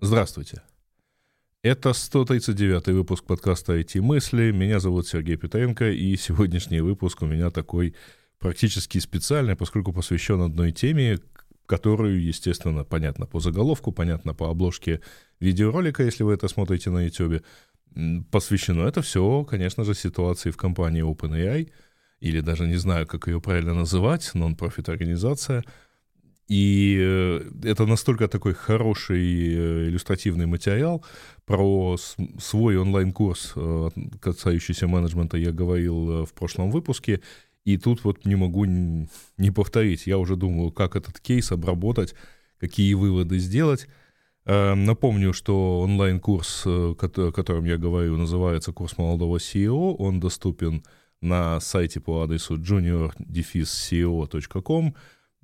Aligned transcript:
Здравствуйте. 0.00 0.62
Это 1.62 1.92
139 1.92 2.86
выпуск 2.86 3.24
подкаста 3.24 3.80
«IT-мысли». 3.80 4.52
Меня 4.52 4.78
зовут 4.78 5.08
Сергей 5.08 5.34
Петренко, 5.36 5.90
и 5.90 6.16
сегодняшний 6.16 6.80
выпуск 6.80 7.22
у 7.22 7.26
меня 7.26 7.50
такой 7.50 7.96
практически 8.38 8.98
специальный, 8.98 9.56
поскольку 9.56 9.92
посвящен 9.92 10.40
одной 10.40 10.70
теме, 10.70 11.18
которую, 11.66 12.22
естественно, 12.22 12.84
понятно 12.84 13.26
по 13.26 13.40
заголовку, 13.40 13.90
понятно 13.90 14.34
по 14.34 14.48
обложке 14.48 15.00
видеоролика, 15.40 16.04
если 16.04 16.22
вы 16.22 16.34
это 16.34 16.46
смотрите 16.46 16.90
на 16.90 17.04
YouTube. 17.04 17.42
Посвящено 18.30 18.82
это 18.82 19.02
все, 19.02 19.42
конечно 19.42 19.82
же, 19.82 19.94
ситуации 19.94 20.52
в 20.52 20.56
компании 20.56 21.02
OpenAI, 21.02 21.72
или 22.20 22.40
даже 22.40 22.68
не 22.68 22.76
знаю, 22.76 23.08
как 23.08 23.26
ее 23.26 23.40
правильно 23.40 23.74
называть, 23.74 24.30
нон-профит 24.32 24.88
организация— 24.88 25.64
и 26.48 26.96
э, 26.98 27.42
это 27.64 27.86
настолько 27.86 28.26
такой 28.26 28.54
хороший 28.54 29.20
э, 29.20 29.88
иллюстративный 29.88 30.46
материал. 30.46 31.04
Про 31.44 31.98
свой 32.38 32.78
онлайн-курс, 32.78 33.52
э, 33.54 33.90
касающийся 34.20 34.88
менеджмента, 34.88 35.36
я 35.36 35.52
говорил 35.52 36.24
в 36.24 36.32
прошлом 36.32 36.70
выпуске. 36.70 37.20
И 37.66 37.76
тут 37.76 38.02
вот 38.04 38.24
не 38.24 38.34
могу 38.34 38.64
не 38.64 39.50
повторить. 39.54 40.06
Я 40.06 40.16
уже 40.16 40.36
думаю, 40.36 40.72
как 40.72 40.96
этот 40.96 41.20
кейс 41.20 41.52
обработать, 41.52 42.14
какие 42.58 42.94
выводы 42.94 43.38
сделать. 43.38 43.86
Напомню, 44.46 45.34
что 45.34 45.80
онлайн-курс, 45.80 46.66
о 46.66 46.94
котором 46.94 47.66
я 47.66 47.76
говорю, 47.76 48.16
называется 48.16 48.72
«Курс 48.72 48.96
молодого 48.96 49.36
CEO». 49.36 49.94
Он 49.98 50.20
доступен 50.20 50.82
на 51.20 51.60
сайте 51.60 52.00
по 52.00 52.22
адресу 52.22 52.56
junior-ceo.com. 52.56 54.94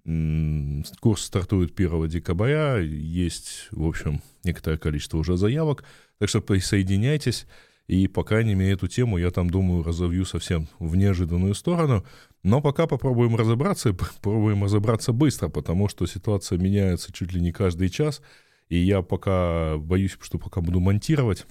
Курс 0.05 1.23
стартует 1.23 1.73
1 1.79 2.09
декабря, 2.09 2.77
есть, 2.79 3.69
в 3.71 3.87
общем, 3.87 4.21
некоторое 4.45 4.77
количество 4.77 5.17
уже 5.17 5.39
заявок, 5.39 5.85
так 6.19 6.29
что 6.29 6.43
присоединяйтесь, 6.43 7.47
и, 7.87 8.07
по 8.07 8.23
крайней 8.23 8.55
мере, 8.55 8.73
эту 8.73 8.87
тему 8.87 9.17
я 9.17 9.31
там, 9.31 9.49
думаю, 9.49 9.83
разовью 9.83 10.27
совсем 10.27 10.69
в 10.79 10.95
неожиданную 10.95 11.55
сторону, 11.55 12.05
но 12.43 12.61
пока 12.61 12.87
попробуем 12.87 13.35
разобраться, 13.37 13.91
и 13.91 13.93
попробуем 13.95 14.65
разобраться 14.65 15.13
быстро, 15.13 15.49
потому 15.49 15.89
что 15.89 16.07
ситуация 16.07 16.59
меняется 16.59 17.11
чуть 17.11 17.33
ли 17.33 17.41
не 17.41 17.53
каждый 17.53 17.89
час, 17.89 18.21
и 18.69 18.77
я 18.77 19.01
пока 19.01 19.79
боюсь, 19.79 20.19
что 20.21 20.39
пока 20.39 20.61
буду 20.61 20.81
монтировать, 20.81 21.47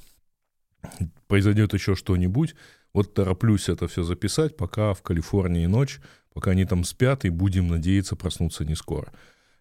произойдет 1.27 1.73
еще 1.73 1.95
что-нибудь, 1.95 2.53
вот 2.93 3.13
тороплюсь 3.13 3.69
это 3.69 3.87
все 3.87 4.03
записать, 4.03 4.55
пока 4.55 4.93
в 4.93 5.01
Калифорнии 5.01 5.65
ночь, 5.65 5.99
пока 6.33 6.51
они 6.51 6.65
там 6.65 6.83
спят, 6.83 7.25
и 7.25 7.29
будем 7.29 7.67
надеяться 7.67 8.15
проснуться 8.15 8.65
не 8.65 8.75
скоро. 8.75 9.11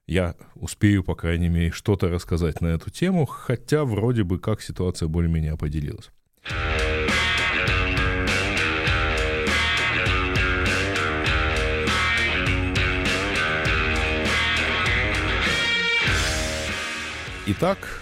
Я 0.06 0.34
успею, 0.54 1.02
по 1.02 1.14
крайней 1.14 1.48
мере, 1.48 1.70
что-то 1.70 2.08
рассказать 2.08 2.60
на 2.60 2.68
эту 2.68 2.90
тему, 2.90 3.24
хотя 3.24 3.84
вроде 3.84 4.24
бы 4.24 4.38
как 4.38 4.60
ситуация 4.60 5.08
более-менее 5.08 5.52
определилась. 5.52 6.10
Итак, 17.46 18.01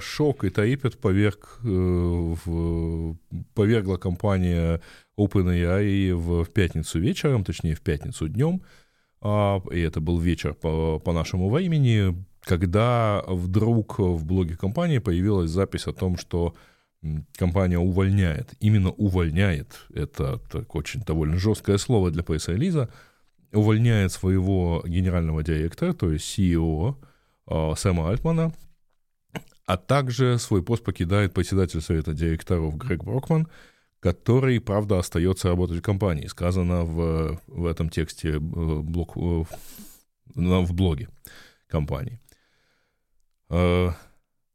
шок 0.00 0.44
и 0.44 0.50
трепет 0.50 0.98
поверг, 0.98 1.58
э, 1.62 1.66
в, 1.66 3.16
повергла 3.54 3.96
компания 3.96 4.80
OpenAI 5.18 6.14
в 6.14 6.46
пятницу 6.46 6.98
вечером, 6.98 7.44
точнее 7.44 7.74
в 7.74 7.80
пятницу 7.80 8.28
днем, 8.28 8.62
а, 9.20 9.60
и 9.70 9.80
это 9.80 10.00
был 10.00 10.18
вечер 10.18 10.54
по, 10.54 10.98
по 10.98 11.12
нашему 11.12 11.50
времени, 11.50 12.14
когда 12.40 13.22
вдруг 13.26 13.98
в 13.98 14.24
блоге 14.24 14.56
компании 14.56 14.98
появилась 14.98 15.50
запись 15.50 15.86
о 15.86 15.92
том, 15.92 16.16
что 16.16 16.54
компания 17.36 17.78
увольняет, 17.78 18.54
именно 18.60 18.90
увольняет, 18.90 19.86
это 19.94 20.38
так, 20.50 20.74
очень 20.74 21.00
довольно 21.00 21.38
жесткое 21.38 21.78
слово 21.78 22.10
для 22.10 22.22
пресс-релиза, 22.22 22.88
увольняет 23.52 24.12
своего 24.12 24.82
генерального 24.86 25.42
директора, 25.42 25.92
то 25.92 26.10
есть 26.10 26.38
CEO 26.38 26.96
а, 27.46 27.74
Сэма 27.76 28.10
Альтмана, 28.10 28.52
а 29.66 29.76
также 29.76 30.38
свой 30.38 30.62
пост 30.62 30.84
покидает 30.84 31.32
председатель 31.32 31.80
совета 31.80 32.12
директоров 32.12 32.76
Грег 32.76 33.02
Брокман, 33.04 33.48
который, 34.00 34.60
правда, 34.60 34.98
остается 34.98 35.48
работать 35.48 35.78
в 35.78 35.82
компании. 35.82 36.26
Сказано 36.26 36.84
в, 36.84 37.40
в 37.46 37.66
этом 37.66 37.88
тексте 37.88 38.32
э, 38.32 38.38
блог, 38.38 39.16
э, 39.16 39.44
в 40.34 40.74
блоге 40.74 41.08
компании. 41.66 42.20
Э, 43.48 43.92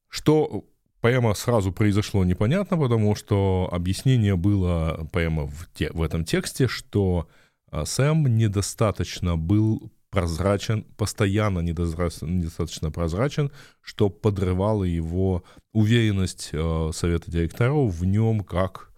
что 0.07 0.65
прямо 1.01 1.33
сразу 1.33 1.71
произошло 1.71 2.23
непонятно, 2.23 2.77
потому 2.77 3.15
что 3.15 3.67
объяснение 3.71 4.35
было 4.35 5.07
прямо 5.11 5.47
в, 5.47 5.67
те, 5.73 5.89
в 5.93 6.03
этом 6.03 6.25
тексте, 6.25 6.67
что 6.67 7.27
Сэм 7.71 8.37
недостаточно 8.37 9.37
был 9.37 9.91
прозрачен, 10.09 10.83
постоянно 10.97 11.59
недостаточно 11.59 12.91
прозрачен, 12.91 13.51
что 13.81 14.09
подрывало 14.09 14.83
его 14.83 15.43
уверенность 15.71 16.51
совета 16.93 17.31
директоров 17.31 17.93
в 17.93 18.05
нем 18.05 18.41
как 18.41 18.91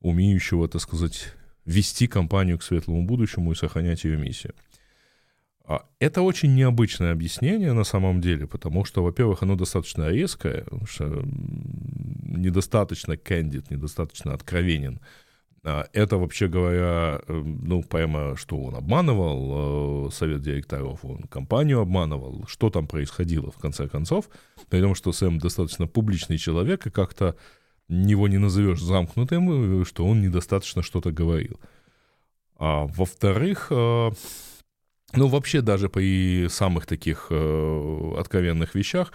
умеющего, 0.00 0.68
так 0.68 0.80
сказать, 0.80 1.32
вести 1.64 2.06
компанию 2.06 2.58
к 2.58 2.62
светлому 2.62 3.04
будущему 3.04 3.52
и 3.52 3.56
сохранять 3.56 4.04
ее 4.04 4.16
миссию. 4.16 4.54
А 5.68 5.84
это 5.98 6.22
очень 6.22 6.54
необычное 6.54 7.10
объяснение 7.10 7.72
на 7.72 7.82
самом 7.82 8.20
деле, 8.20 8.46
потому 8.46 8.84
что, 8.84 9.02
во-первых, 9.02 9.42
оно 9.42 9.56
достаточно 9.56 10.08
резкое, 10.08 10.64
что 10.88 11.24
недостаточно 11.26 13.14
candid, 13.14 13.66
недостаточно 13.70 14.32
откровенен. 14.32 15.00
А 15.68 15.88
это, 15.92 16.16
вообще 16.16 16.46
говоря, 16.46 17.20
э, 17.26 17.42
ну, 17.44 17.82
прямо, 17.82 18.36
что 18.36 18.56
он 18.56 18.76
обманывал 18.76 20.06
э, 20.06 20.10
совет 20.12 20.40
директоров, 20.40 21.04
он 21.04 21.24
компанию 21.24 21.80
обманывал, 21.80 22.44
что 22.46 22.70
там 22.70 22.86
происходило, 22.86 23.50
в 23.50 23.58
конце 23.58 23.88
концов, 23.88 24.28
при 24.70 24.80
том, 24.80 24.94
что 24.94 25.10
Сэм 25.10 25.40
достаточно 25.40 25.88
публичный 25.88 26.38
человек, 26.38 26.86
и 26.86 26.90
как-то 26.90 27.34
его 27.88 28.28
не 28.28 28.38
назовешь 28.38 28.80
замкнутым, 28.80 29.84
что 29.84 30.06
он 30.06 30.22
недостаточно 30.22 30.82
что-то 30.82 31.10
говорил. 31.10 31.58
А 32.58 32.86
во-вторых, 32.86 33.66
э, 33.70 34.10
ну, 35.14 35.26
вообще 35.26 35.62
даже 35.62 35.88
при 35.88 36.46
самых 36.48 36.86
таких 36.86 37.26
э, 37.30 38.12
откровенных 38.16 38.76
вещах 38.76 39.12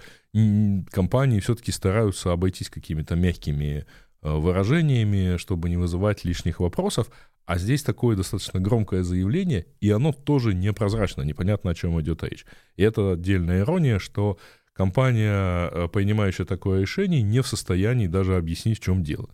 компании 0.92 1.40
все-таки 1.40 1.72
стараются 1.72 2.34
обойтись 2.34 2.70
какими-то 2.70 3.16
мягкими 3.16 3.86
э, 3.86 4.11
выражениями, 4.22 5.38
чтобы 5.38 5.70
не 5.70 5.78
вызывать 5.78 6.24
лишних 6.26 6.60
вопросов. 6.60 7.10
А 7.46 7.58
здесь 7.58 7.84
такое 7.84 8.16
достаточно 8.16 8.60
громкое 8.60 9.04
заявление, 9.04 9.66
и 9.80 9.90
оно 9.90 10.14
тоже 10.14 10.54
непрозрачно, 10.54 11.24
непонятно, 11.24 11.72
о 11.72 11.76
чем 11.76 12.00
идет 12.00 12.24
речь. 12.24 12.46
И 12.76 12.84
это 12.84 13.14
отдельная 13.14 13.62
ирония, 13.62 14.00
что 14.00 14.38
компания, 14.74 15.70
э, 15.70 15.88
принимающая 15.92 16.46
такое 16.46 16.82
решение, 16.82 17.22
не 17.22 17.42
в 17.42 17.48
состоянии 17.48 18.08
даже 18.08 18.38
объяснить, 18.38 18.80
в 18.80 18.84
чем 18.84 19.04
дело. 19.04 19.30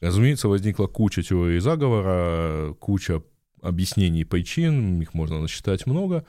Разумеется, 0.00 0.48
возникла 0.48 0.86
куча 0.86 1.22
теорий 1.22 1.58
заговора, 1.58 2.74
куча 2.74 3.22
объяснений 3.62 4.24
причин, 4.24 5.00
их 5.00 5.14
можно 5.14 5.40
насчитать 5.40 5.86
много, 5.86 6.24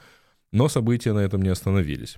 но 0.52 0.68
события 0.68 1.12
на 1.12 1.20
этом 1.20 1.42
не 1.42 1.50
остановились. 1.50 2.16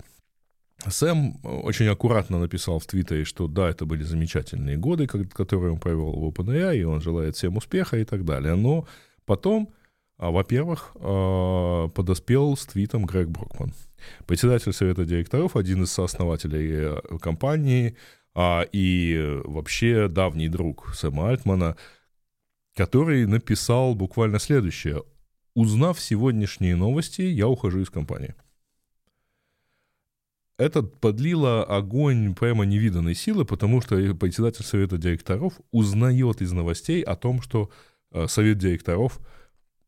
Сэм 0.87 1.39
очень 1.43 1.87
аккуратно 1.87 2.39
написал 2.39 2.79
в 2.79 2.85
Твиттере, 2.85 3.25
что 3.25 3.47
да, 3.47 3.69
это 3.69 3.85
были 3.85 4.03
замечательные 4.03 4.77
годы, 4.77 5.07
которые 5.07 5.73
он 5.73 5.79
провел 5.79 6.11
в 6.13 6.29
OpenAI, 6.29 6.77
и 6.77 6.83
он 6.83 7.01
желает 7.01 7.35
всем 7.35 7.57
успеха 7.57 7.97
и 7.97 8.05
так 8.05 8.23
далее. 8.23 8.55
Но 8.55 8.87
потом, 9.25 9.69
а, 10.17 10.31
во-первых, 10.31 10.91
а, 10.95 11.89
подоспел 11.89 12.55
с 12.55 12.65
твитом 12.65 13.05
Грег 13.05 13.27
Брокман– 13.27 13.73
Председатель 14.25 14.73
совета 14.73 15.05
директоров, 15.05 15.55
один 15.55 15.83
из 15.83 15.91
сооснователей 15.91 16.69
э, 16.71 17.17
компании 17.19 17.95
а, 18.33 18.65
и 18.71 19.41
вообще 19.43 20.07
давний 20.07 20.49
друг 20.49 20.93
Сэма 20.95 21.29
Альтмана, 21.29 21.75
который 22.75 23.25
написал 23.25 23.95
буквально 23.95 24.39
следующее. 24.39 25.03
«Узнав 25.55 25.99
сегодняшние 25.99 26.75
новости, 26.75 27.21
я 27.21 27.47
ухожу 27.47 27.81
из 27.81 27.89
компании». 27.89 28.35
Это 30.59 30.83
подлило 30.83 31.63
огонь 31.63 32.35
прямо 32.35 32.65
невиданной 32.65 33.15
силы, 33.15 33.45
потому 33.45 33.81
что 33.81 33.95
председатель 34.13 34.65
совета 34.65 34.97
директоров 34.97 35.53
узнает 35.71 36.41
из 36.41 36.51
новостей 36.51 37.01
о 37.01 37.15
том, 37.15 37.41
что 37.41 37.71
э, 38.11 38.27
совет 38.27 38.57
директоров 38.57 39.19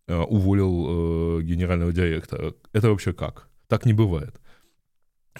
э, 0.08 0.18
уволил 0.18 1.42
генерального 1.42 1.92
директора. 1.92 2.56
Это 2.72 2.90
вообще 2.90 3.12
как? 3.12 3.50
Так 3.68 3.86
не 3.86 3.94
бывает. 3.94 4.40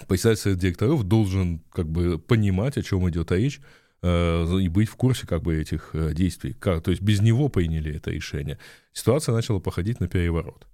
Председатель 0.08 0.56
директоров 0.56 1.04
должен 1.04 1.60
как 1.70 1.88
бы 1.88 2.18
понимать, 2.18 2.76
о 2.78 2.82
чем 2.82 3.08
идет 3.10 3.30
речь, 3.32 3.60
э, 4.02 4.58
и 4.60 4.68
быть 4.68 4.88
в 4.88 4.96
курсе 4.96 5.26
как 5.26 5.42
бы 5.42 5.54
этих 5.58 5.90
э, 5.94 6.14
действий. 6.14 6.54
То 6.54 6.82
есть 6.86 7.02
без 7.02 7.20
него 7.20 7.48
приняли 7.48 7.96
это 7.96 8.10
решение. 8.10 8.58
Ситуация 8.92 9.34
начала 9.34 9.60
походить 9.60 10.00
на 10.00 10.08
переворот. 10.08 10.66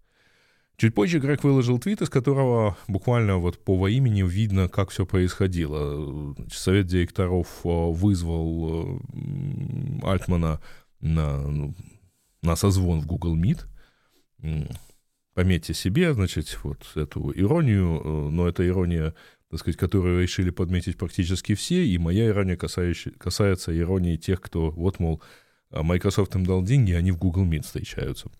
Чуть 0.78 0.94
позже 0.94 1.18
Грег 1.18 1.42
выложил 1.42 1.80
твит, 1.80 2.02
из 2.02 2.08
которого 2.08 2.76
буквально 2.86 3.38
вот 3.38 3.58
по 3.58 3.88
имени 3.88 4.22
видно, 4.22 4.68
как 4.68 4.90
все 4.90 5.04
происходило. 5.04 6.36
Совет 6.52 6.86
директоров 6.86 7.48
э, 7.64 7.68
вызвал 7.68 8.96
э, 8.96 9.00
Альтмана 10.04 10.60
на, 11.00 11.48
ну, 11.48 11.74
на 12.42 12.54
созвон 12.54 13.00
в 13.00 13.06
Google 13.06 13.36
Meet. 13.36 13.66
Пометьте 15.34 15.74
себе, 15.74 16.14
значит, 16.14 16.56
вот 16.62 16.86
эту 16.94 17.32
иронию, 17.36 18.00
э, 18.00 18.28
но 18.30 18.46
это 18.46 18.64
ирония, 18.64 19.16
так 19.50 19.58
сказать, 19.58 19.76
которую 19.76 20.22
решили 20.22 20.50
подметить 20.50 20.96
практически 20.96 21.56
все, 21.56 21.84
и 21.84 21.98
моя 21.98 22.28
ирония 22.28 22.56
касается, 22.56 23.10
касается 23.18 23.76
иронии 23.76 24.14
тех, 24.14 24.40
кто, 24.40 24.70
вот, 24.70 25.00
мол, 25.00 25.20
Microsoft 25.72 26.36
им 26.36 26.46
дал 26.46 26.62
деньги, 26.62 26.92
они 26.92 27.10
в 27.10 27.18
Google 27.18 27.46
Meet 27.46 27.62
встречаются. 27.62 28.30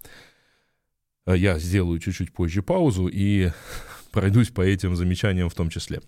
Э, 1.28 1.36
я 1.36 1.58
сделаю 1.58 1.98
чуть-чуть 1.98 2.32
позже 2.32 2.62
паузу 2.62 3.06
и 3.06 3.50
пройдусь 4.12 4.48
по 4.50 4.62
этим 4.62 4.96
замечаниям 4.96 5.48
в 5.50 5.54
том 5.54 5.68
числе. 5.68 6.00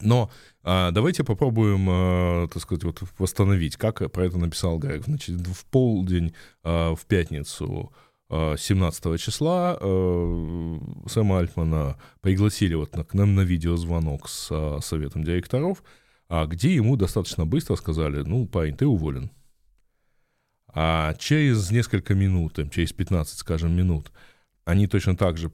Но 0.00 0.30
а, 0.62 0.90
давайте 0.90 1.22
попробуем, 1.22 1.86
а, 1.88 2.48
так 2.48 2.62
сказать, 2.62 2.82
вот 2.82 3.02
восстановить, 3.18 3.76
как 3.76 4.10
про 4.10 4.24
это 4.24 4.38
написал 4.38 4.78
Грег. 4.78 5.04
Значит, 5.04 5.46
в 5.46 5.66
полдень 5.66 6.34
а, 6.62 6.94
в 6.94 7.04
пятницу 7.06 7.92
17 8.30 9.20
числа 9.20 9.76
э, 9.78 10.78
Сэма 11.06 11.40
Альтмана 11.40 11.98
пригласили 12.22 12.72
вот 12.72 12.88
к 12.88 13.12
нам 13.12 13.34
на 13.34 13.42
видеозвонок 13.42 14.26
с 14.26 14.48
а, 14.50 14.78
советом 14.80 15.22
директоров, 15.22 15.82
а 16.30 16.46
где 16.46 16.74
ему 16.74 16.96
достаточно 16.96 17.44
быстро 17.44 17.76
сказали, 17.76 18.22
ну, 18.22 18.46
парень, 18.46 18.74
ты 18.74 18.86
уволен. 18.86 19.30
А 20.74 21.12
через 21.18 21.70
несколько 21.70 22.14
минут, 22.14 22.58
через 22.72 22.94
15, 22.94 23.38
скажем, 23.38 23.76
минут, 23.76 24.10
они 24.64 24.86
точно 24.86 25.16
так 25.16 25.38
же, 25.38 25.50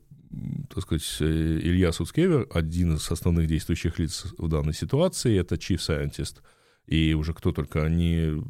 так 0.69 0.83
сказать, 0.83 1.17
э, 1.21 1.25
Илья 1.63 1.93
Суцкевер, 1.93 2.47
один 2.53 2.95
из 2.95 3.11
основных 3.11 3.47
действующих 3.47 3.99
лиц 3.99 4.27
в 4.39 4.49
данной 4.49 4.75
ситуации, 4.75 5.39
это 5.39 5.55
chief 5.57 5.79
scientist, 5.79 6.37
и 6.87 7.15
уже 7.15 7.35
кто 7.35 7.53
только 7.53 7.89
не 7.89 8.43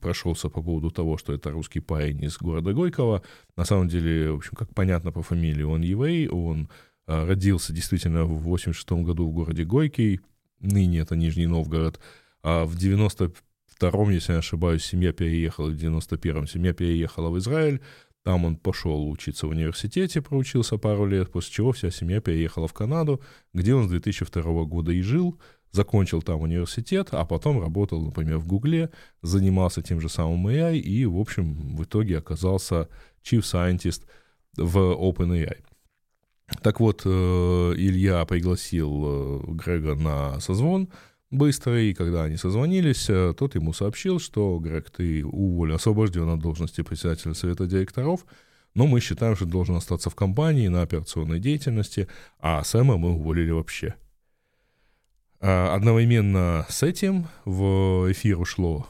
прошелся 0.00 0.48
по 0.48 0.62
поводу 0.62 0.90
того, 0.90 1.16
что 1.16 1.32
это 1.32 1.50
русский 1.50 1.80
парень 1.80 2.24
из 2.24 2.36
города 2.38 2.72
Горького. 2.72 3.22
На 3.56 3.64
самом 3.64 3.88
деле, 3.88 4.32
в 4.32 4.36
общем, 4.36 4.52
как 4.56 4.74
понятно 4.74 5.12
по 5.12 5.22
фамилии, 5.22 5.62
он 5.62 5.82
еврей, 5.82 6.28
он 6.28 6.68
а, 7.06 7.24
родился 7.26 7.72
действительно 7.72 8.24
в 8.24 8.42
86 8.42 9.04
году 9.04 9.28
в 9.28 9.32
городе 9.32 9.64
Горький, 9.64 10.20
ныне 10.60 11.00
это 11.00 11.14
Нижний 11.14 11.46
Новгород, 11.46 12.00
а 12.42 12.64
в 12.64 12.76
92-м, 12.76 14.10
если 14.10 14.32
я 14.32 14.36
не 14.36 14.40
ошибаюсь, 14.40 14.84
семья 14.84 15.12
переехала, 15.12 15.70
в 15.70 15.74
91-м 15.74 16.48
семья 16.48 16.72
переехала 16.72 17.30
в 17.30 17.38
Израиль, 17.38 17.80
там 18.24 18.46
он 18.46 18.56
пошел 18.56 19.10
учиться 19.10 19.46
в 19.46 19.50
университете, 19.50 20.22
проучился 20.22 20.78
пару 20.78 21.06
лет, 21.06 21.30
после 21.30 21.52
чего 21.52 21.72
вся 21.72 21.90
семья 21.90 22.20
переехала 22.20 22.66
в 22.66 22.72
Канаду, 22.72 23.20
где 23.52 23.74
он 23.74 23.86
с 23.86 23.90
2002 23.90 24.64
года 24.64 24.92
и 24.92 25.02
жил, 25.02 25.38
закончил 25.72 26.22
там 26.22 26.40
университет, 26.40 27.08
а 27.10 27.26
потом 27.26 27.60
работал, 27.60 28.00
например, 28.00 28.38
в 28.38 28.46
Гугле, 28.46 28.90
занимался 29.20 29.82
тем 29.82 30.00
же 30.00 30.08
самым 30.08 30.46
AI 30.46 30.78
и, 30.78 31.04
в 31.04 31.18
общем, 31.18 31.76
в 31.76 31.84
итоге 31.84 32.16
оказался 32.16 32.88
chief 33.22 33.40
scientist 33.40 34.06
в 34.56 34.78
OpenAI. 34.78 35.58
Так 36.62 36.80
вот, 36.80 37.02
э, 37.04 37.08
Илья 37.76 38.24
пригласил 38.24 39.02
э, 39.04 39.40
Грега 39.48 39.96
на 39.96 40.40
созвон, 40.40 40.88
быстро, 41.34 41.80
и 41.80 41.94
когда 41.94 42.24
они 42.24 42.36
созвонились, 42.36 43.08
э, 43.10 43.34
тот 43.36 43.54
ему 43.54 43.72
сообщил, 43.72 44.18
что, 44.18 44.58
Грег, 44.58 44.90
ты 44.90 45.24
уволен, 45.24 45.74
освобожден 45.74 46.28
от 46.28 46.40
должности 46.40 46.82
председателя 46.82 47.34
совета 47.34 47.66
директоров, 47.66 48.24
но 48.74 48.86
мы 48.86 49.00
считаем, 49.00 49.36
что 49.36 49.44
должен 49.44 49.76
остаться 49.76 50.10
в 50.10 50.14
компании 50.14 50.68
на 50.68 50.82
операционной 50.82 51.40
деятельности, 51.40 52.08
а 52.38 52.62
Сэма 52.64 52.96
мы 52.96 53.12
уволили 53.12 53.50
вообще. 53.50 53.94
А 55.40 55.74
одновременно 55.74 56.66
с 56.68 56.82
этим 56.82 57.28
в 57.44 58.10
эфир 58.10 58.40
ушло 58.40 58.86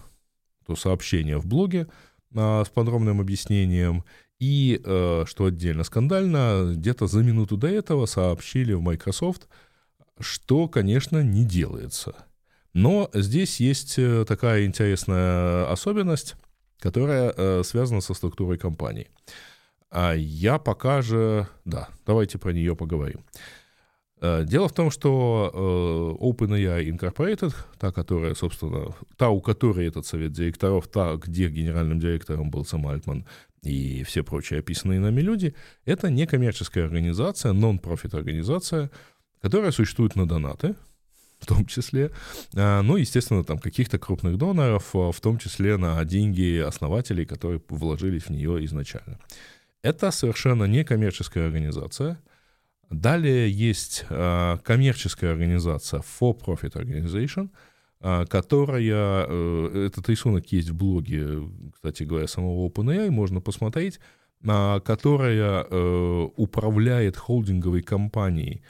то 0.66 0.76
сообщение 0.76 1.38
в 1.38 1.46
блоге 1.46 1.88
а, 2.34 2.64
с 2.64 2.68
подробным 2.68 3.20
объяснением, 3.20 4.04
и, 4.38 4.80
э, 4.82 5.24
что 5.26 5.46
отдельно 5.46 5.84
скандально, 5.84 6.74
где-то 6.74 7.06
за 7.06 7.22
минуту 7.22 7.56
до 7.56 7.68
этого 7.68 8.06
сообщили 8.06 8.72
в 8.72 8.80
Microsoft, 8.80 9.48
что, 10.20 10.68
конечно, 10.68 11.22
не 11.22 11.44
делается– 11.44 12.14
но 12.74 13.08
здесь 13.14 13.60
есть 13.60 13.98
э, 13.98 14.24
такая 14.26 14.66
интересная 14.66 15.70
особенность, 15.70 16.34
которая 16.80 17.32
э, 17.34 17.62
связана 17.64 18.00
со 18.00 18.14
структурой 18.14 18.58
компании. 18.58 19.08
А 19.90 20.12
я 20.14 20.58
пока 20.58 21.00
же... 21.00 21.46
Да, 21.64 21.88
давайте 22.04 22.38
про 22.38 22.52
нее 22.52 22.74
поговорим. 22.74 23.24
Э, 24.20 24.44
дело 24.44 24.68
в 24.68 24.72
том, 24.72 24.90
что 24.90 26.18
OpenAI 26.20 26.88
Incorporated, 26.90 27.54
та, 27.78 27.92
которая, 27.92 28.34
собственно, 28.34 28.92
та, 29.16 29.30
у 29.30 29.40
которой 29.40 29.86
этот 29.86 30.04
совет 30.04 30.32
директоров, 30.32 30.88
та, 30.88 31.14
где 31.14 31.48
генеральным 31.48 32.00
директором 32.00 32.50
был 32.50 32.64
Сэм 32.64 32.88
Альтман 32.88 33.24
и 33.62 34.02
все 34.02 34.24
прочие 34.24 34.58
описанные 34.58 34.98
нами 34.98 35.20
люди, 35.20 35.54
это 35.84 36.10
некоммерческая 36.10 36.84
организация, 36.84 37.52
нон-профит 37.52 38.14
организация, 38.14 38.90
которая 39.40 39.70
существует 39.70 40.16
на 40.16 40.26
донаты, 40.26 40.74
в 41.44 41.46
том 41.46 41.66
числе, 41.66 42.10
а, 42.56 42.82
ну, 42.82 42.96
естественно, 42.96 43.44
там 43.44 43.58
каких-то 43.58 43.98
крупных 43.98 44.38
доноров, 44.38 44.90
а, 44.94 45.12
в 45.12 45.20
том 45.20 45.38
числе 45.38 45.76
на 45.76 46.02
деньги 46.04 46.58
основателей, 46.58 47.26
которые 47.26 47.60
вложились 47.68 48.24
в 48.24 48.30
нее 48.30 48.64
изначально. 48.64 49.18
Это 49.82 50.10
совершенно 50.10 50.64
не 50.64 50.84
коммерческая 50.84 51.46
организация. 51.46 52.18
Далее 52.90 53.50
есть 53.50 54.06
а, 54.08 54.56
коммерческая 54.58 55.32
организация 55.32 56.00
For 56.00 56.34
Profit 56.40 56.72
Organization, 56.72 57.50
которая, 58.28 59.26
э, 59.26 59.86
этот 59.86 60.10
рисунок 60.10 60.52
есть 60.52 60.68
в 60.68 60.74
блоге, 60.74 61.48
кстати 61.72 62.02
говоря, 62.02 62.26
самого 62.26 62.68
OpenAI, 62.68 63.08
можно 63.08 63.40
посмотреть, 63.40 63.98
которая 64.42 65.64
э, 65.64 66.28
управляет 66.36 67.16
холдинговой 67.16 67.80
компанией, 67.80 68.62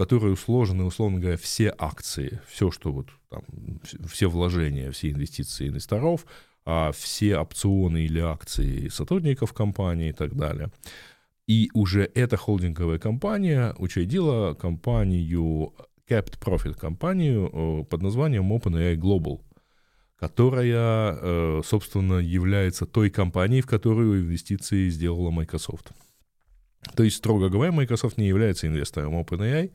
которую 0.00 0.34
сложены, 0.36 0.84
условно 0.84 1.20
говоря, 1.20 1.36
все 1.36 1.74
акции, 1.76 2.40
все, 2.48 2.70
что 2.70 2.90
вот 2.90 3.08
там, 3.28 3.42
все 4.08 4.30
вложения, 4.30 4.90
все 4.92 5.10
инвестиции 5.10 5.68
инвесторов, 5.68 6.24
а 6.64 6.90
все 6.92 7.36
опционы 7.36 8.06
или 8.06 8.18
акции 8.18 8.88
сотрудников 8.88 9.52
компании 9.52 10.08
и 10.08 10.12
так 10.12 10.34
далее. 10.34 10.70
И 11.46 11.68
уже 11.74 12.10
эта 12.14 12.38
холдинговая 12.38 12.98
компания 12.98 13.74
учредила 13.76 14.54
компанию, 14.54 15.74
capped 16.08 16.38
profit 16.40 16.80
компанию 16.80 17.50
э, 17.52 17.84
под 17.84 18.00
названием 18.00 18.50
OpenAI 18.54 18.96
Global, 18.96 19.42
которая, 20.18 21.18
э, 21.20 21.60
собственно, 21.62 22.14
является 22.14 22.86
той 22.86 23.10
компанией, 23.10 23.60
в 23.60 23.66
которую 23.66 24.22
инвестиции 24.22 24.88
сделала 24.88 25.30
Microsoft. 25.30 25.92
То 26.94 27.02
есть, 27.02 27.16
строго 27.16 27.48
говоря, 27.48 27.72
Microsoft 27.72 28.18
не 28.18 28.28
является 28.28 28.66
инвестором 28.66 29.20
OpenAI, 29.20 29.70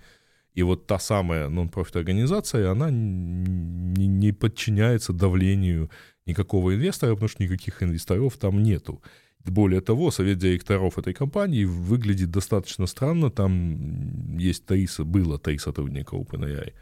и 0.53 0.63
вот 0.63 0.87
та 0.87 0.99
самая 0.99 1.49
нон-профит 1.49 1.95
организация, 1.97 2.71
она 2.71 2.89
не, 2.89 4.31
подчиняется 4.31 5.13
давлению 5.13 5.89
никакого 6.25 6.73
инвестора, 6.73 7.13
потому 7.13 7.29
что 7.29 7.43
никаких 7.43 7.83
инвесторов 7.83 8.37
там 8.37 8.63
нету. 8.63 9.03
Более 9.43 9.81
того, 9.81 10.09
совет 10.11 10.39
директоров 10.39 10.97
этой 10.97 11.13
компании 11.13 11.65
выглядит 11.65 12.31
достаточно 12.31 12.87
странно. 12.87 13.29
Там 13.29 14.37
есть 14.37 14.65
три, 14.65 14.87
было 14.99 15.37
три 15.37 15.59
сотрудника 15.59 16.15
OpenAI. 16.15 16.73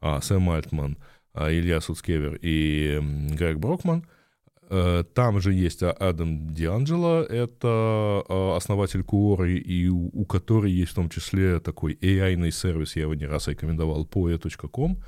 А, 0.00 0.20
Сэм 0.20 0.50
Альтман, 0.50 0.96
а, 1.34 1.52
Илья 1.52 1.80
Суцкевер 1.80 2.38
и 2.42 2.98
Грег 3.36 3.58
Брокман– 3.58 4.04
там 4.68 5.40
же 5.40 5.54
есть 5.54 5.82
а, 5.82 5.92
Адам 5.92 6.52
Дианджело, 6.52 7.22
это 7.22 7.68
а, 7.68 8.54
основатель 8.56 9.02
Куоры, 9.02 9.56
и 9.56 9.88
у, 9.88 10.10
у 10.12 10.26
которой 10.26 10.70
есть 10.70 10.92
в 10.92 10.94
том 10.96 11.08
числе 11.08 11.58
такой 11.58 11.94
AI-ный 11.94 12.52
сервис, 12.52 12.94
я 12.96 13.02
его 13.02 13.14
не 13.14 13.24
раз 13.24 13.48
рекомендовал, 13.48 14.04
poe.com. 14.04 15.02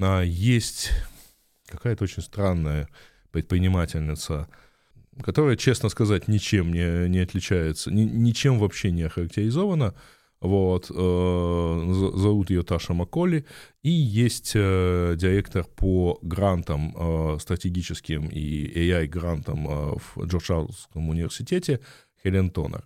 А, 0.00 0.22
есть 0.22 0.90
какая-то 1.66 2.04
очень 2.04 2.22
странная 2.22 2.88
предпринимательница, 3.30 4.48
которая, 5.22 5.56
честно 5.56 5.90
сказать, 5.90 6.26
ничем 6.26 6.72
не, 6.72 7.08
не 7.08 7.20
отличается, 7.20 7.92
ни, 7.92 8.02
ничем 8.02 8.58
вообще 8.58 8.90
не 8.90 9.02
охарактеризована, 9.02 9.94
вот, 10.40 10.90
э, 10.90 12.10
зовут 12.14 12.50
ее 12.50 12.62
Таша 12.62 12.94
Маколи, 12.94 13.44
и 13.82 13.90
есть 13.90 14.52
э, 14.54 15.14
директор 15.16 15.64
по 15.64 16.18
грантам 16.22 16.94
э, 16.96 17.38
стратегическим 17.40 18.28
и 18.28 18.88
AI-грантам 18.88 19.98
в 19.98 20.24
Джорджаунском 20.24 21.08
университете 21.08 21.80
Хелен 22.22 22.50
Тонер. 22.50 22.84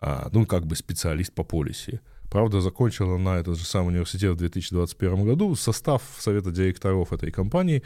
А, 0.00 0.30
ну, 0.32 0.46
как 0.46 0.66
бы 0.66 0.76
специалист 0.76 1.32
по 1.34 1.44
полиси. 1.44 2.00
Правда, 2.30 2.60
закончила 2.60 3.18
на 3.18 3.40
этот 3.40 3.58
же 3.58 3.64
самый 3.64 3.88
университет 3.88 4.32
в 4.32 4.36
2021 4.36 5.24
году. 5.24 5.56
Состав 5.56 6.02
совета 6.18 6.52
директоров 6.52 7.12
этой 7.12 7.32
компании 7.32 7.82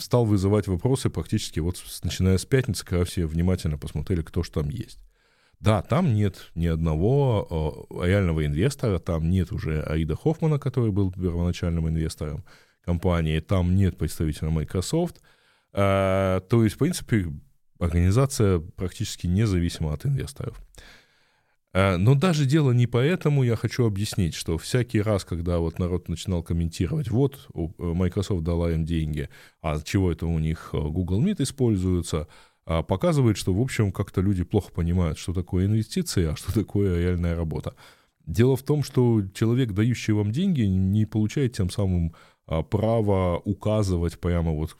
стал 0.00 0.24
вызывать 0.24 0.66
вопросы 0.66 1.10
практически 1.10 1.60
вот 1.60 1.76
начиная 2.02 2.38
с 2.38 2.46
пятницы, 2.46 2.86
когда 2.86 3.04
все 3.04 3.26
внимательно 3.26 3.76
посмотрели, 3.76 4.22
кто 4.22 4.42
же 4.42 4.50
там 4.50 4.70
есть. 4.70 4.98
Да, 5.60 5.82
там 5.82 6.14
нет 6.14 6.50
ни 6.54 6.66
одного 6.66 7.86
э, 7.90 8.06
реального 8.06 8.46
инвестора, 8.46 8.98
там 8.98 9.28
нет 9.28 9.52
уже 9.52 9.82
Аида 9.82 10.16
Хоффмана, 10.16 10.58
который 10.58 10.90
был 10.90 11.12
первоначальным 11.12 11.86
инвестором 11.86 12.44
компании, 12.82 13.40
там 13.40 13.74
нет 13.74 13.98
представителя 13.98 14.48
Microsoft. 14.48 15.20
Э, 15.74 16.40
то 16.48 16.64
есть, 16.64 16.76
в 16.76 16.78
принципе, 16.78 17.26
организация 17.78 18.60
практически 18.60 19.26
независима 19.26 19.92
от 19.92 20.06
инвесторов. 20.06 20.58
Э, 21.72 21.96
но 21.96 22.14
даже 22.14 22.46
дело 22.46 22.72
не 22.72 22.86
поэтому, 22.86 23.42
я 23.42 23.56
хочу 23.56 23.86
объяснить, 23.86 24.34
что 24.34 24.58
всякий 24.58 25.00
раз, 25.00 25.24
когда 25.24 25.58
вот 25.58 25.78
народ 25.78 26.08
начинал 26.08 26.42
комментировать, 26.42 27.10
вот 27.10 27.48
э, 27.54 27.60
Microsoft 27.78 28.42
дала 28.42 28.72
им 28.72 28.84
деньги, 28.84 29.28
а 29.62 29.80
чего 29.80 30.10
это 30.10 30.26
у 30.26 30.38
них 30.38 30.70
э, 30.72 30.78
Google 30.78 31.22
Meet 31.22 31.42
используется, 31.42 32.28
показывает, 32.64 33.36
что, 33.36 33.52
в 33.52 33.60
общем, 33.60 33.90
как-то 33.90 34.20
люди 34.20 34.44
плохо 34.44 34.70
понимают, 34.72 35.18
что 35.18 35.32
такое 35.32 35.66
инвестиции, 35.66 36.26
а 36.26 36.36
что 36.36 36.52
такое 36.52 37.00
реальная 37.00 37.34
работа. 37.34 37.74
Дело 38.26 38.56
в 38.56 38.62
том, 38.62 38.84
что 38.84 39.22
человек, 39.34 39.72
дающий 39.72 40.12
вам 40.12 40.30
деньги, 40.30 40.62
не 40.62 41.04
получает 41.04 41.56
тем 41.56 41.70
самым 41.70 42.14
а, 42.46 42.62
право 42.62 43.40
указывать 43.44 44.18
прямо 44.18 44.52
вот, 44.52 44.76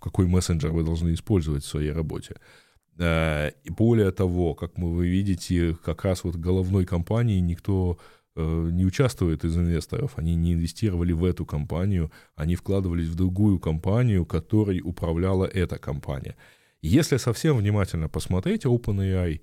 какой 0.00 0.26
мессенджер 0.26 0.72
вы 0.72 0.82
должны 0.82 1.12
использовать 1.14 1.64
в 1.64 1.68
своей 1.68 1.92
работе. 1.92 2.36
Э, 2.98 3.50
и 3.64 3.70
более 3.70 4.10
того, 4.12 4.54
как 4.54 4.78
вы 4.78 5.08
видите, 5.08 5.76
как 5.84 6.04
раз 6.04 6.24
вот 6.24 6.36
головной 6.36 6.84
компании 6.84 7.40
никто 7.40 7.98
э, 8.34 8.68
не 8.72 8.84
участвует 8.84 9.44
из 9.44 9.56
инвесторов, 9.56 10.12
они 10.16 10.34
не 10.34 10.54
инвестировали 10.54 11.12
в 11.12 11.24
эту 11.24 11.44
компанию, 11.44 12.10
они 12.34 12.56
вкладывались 12.56 13.08
в 13.08 13.14
другую 13.14 13.58
компанию, 13.58 14.24
которой 14.24 14.80
управляла 14.82 15.44
эта 15.44 15.78
компания. 15.78 16.36
Если 16.82 17.16
совсем 17.16 17.56
внимательно 17.56 18.08
посмотреть, 18.08 18.64
OpenAI 18.64 19.40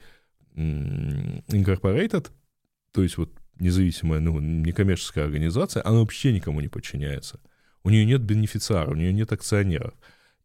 Incorporated, 0.55 2.29
то 2.91 3.01
есть 3.01 3.17
вот 3.17 3.31
независимая, 3.59 4.19
ну, 4.19 4.39
некоммерческая 4.39 5.25
организация, 5.25 5.85
она 5.85 5.99
вообще 5.99 6.33
никому 6.33 6.61
не 6.61 6.67
подчиняется. 6.67 7.39
У 7.83 7.89
нее 7.89 8.05
нет 8.05 8.21
бенефициара, 8.21 8.91
у 8.91 8.95
нее 8.95 9.13
нет 9.13 9.31
акционеров. 9.31 9.93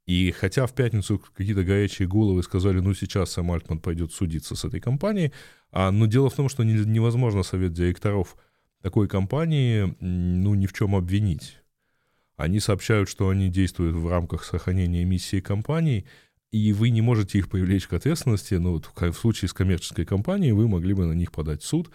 И 0.07 0.31
хотя 0.33 0.67
в 0.67 0.75
пятницу 0.75 1.19
какие-то 1.19 1.65
горячие 1.65 2.07
головы 2.07 2.43
сказали, 2.43 2.79
ну 2.81 2.93
сейчас 2.95 3.33
Сэм 3.33 3.51
Альтман 3.51 3.81
пойдет 3.81 4.13
судиться 4.13 4.55
с 4.55 4.65
этой 4.65 4.81
компанией, 4.81 5.33
а, 5.73 5.91
но 5.91 6.07
дело 6.07 6.29
в 6.29 6.35
том, 6.35 6.49
что 6.49 6.63
не, 6.63 6.75
невозможно 6.75 7.43
совет 7.43 7.73
директоров 7.73 8.37
такой 8.83 9.09
компании 9.09 9.95
ну, 10.01 10.55
ни 10.55 10.67
в 10.67 10.75
чем 10.75 10.95
обвинить. 10.95 11.59
Они 12.37 12.61
сообщают, 12.61 13.09
что 13.09 13.31
они 13.31 13.49
действуют 13.49 13.97
в 13.97 14.07
рамках 14.09 14.45
сохранения 14.45 15.05
миссии 15.05 15.41
компании, 15.41 16.05
и 16.55 16.73
вы 16.73 16.91
не 16.91 17.01
можете 17.01 17.39
их 17.39 17.49
привлечь 17.49 17.89
к 17.89 17.95
ответственности, 17.95 18.55
но 18.55 18.75
вот 18.75 18.89
в 18.95 19.13
случае 19.15 19.49
с 19.49 19.53
коммерческой 19.53 20.05
компанией 20.05 20.53
вы 20.53 20.69
могли 20.69 20.95
бы 20.95 21.05
на 21.05 21.13
них 21.13 21.33
подать 21.33 21.63
в 21.63 21.67
суд, 21.67 21.91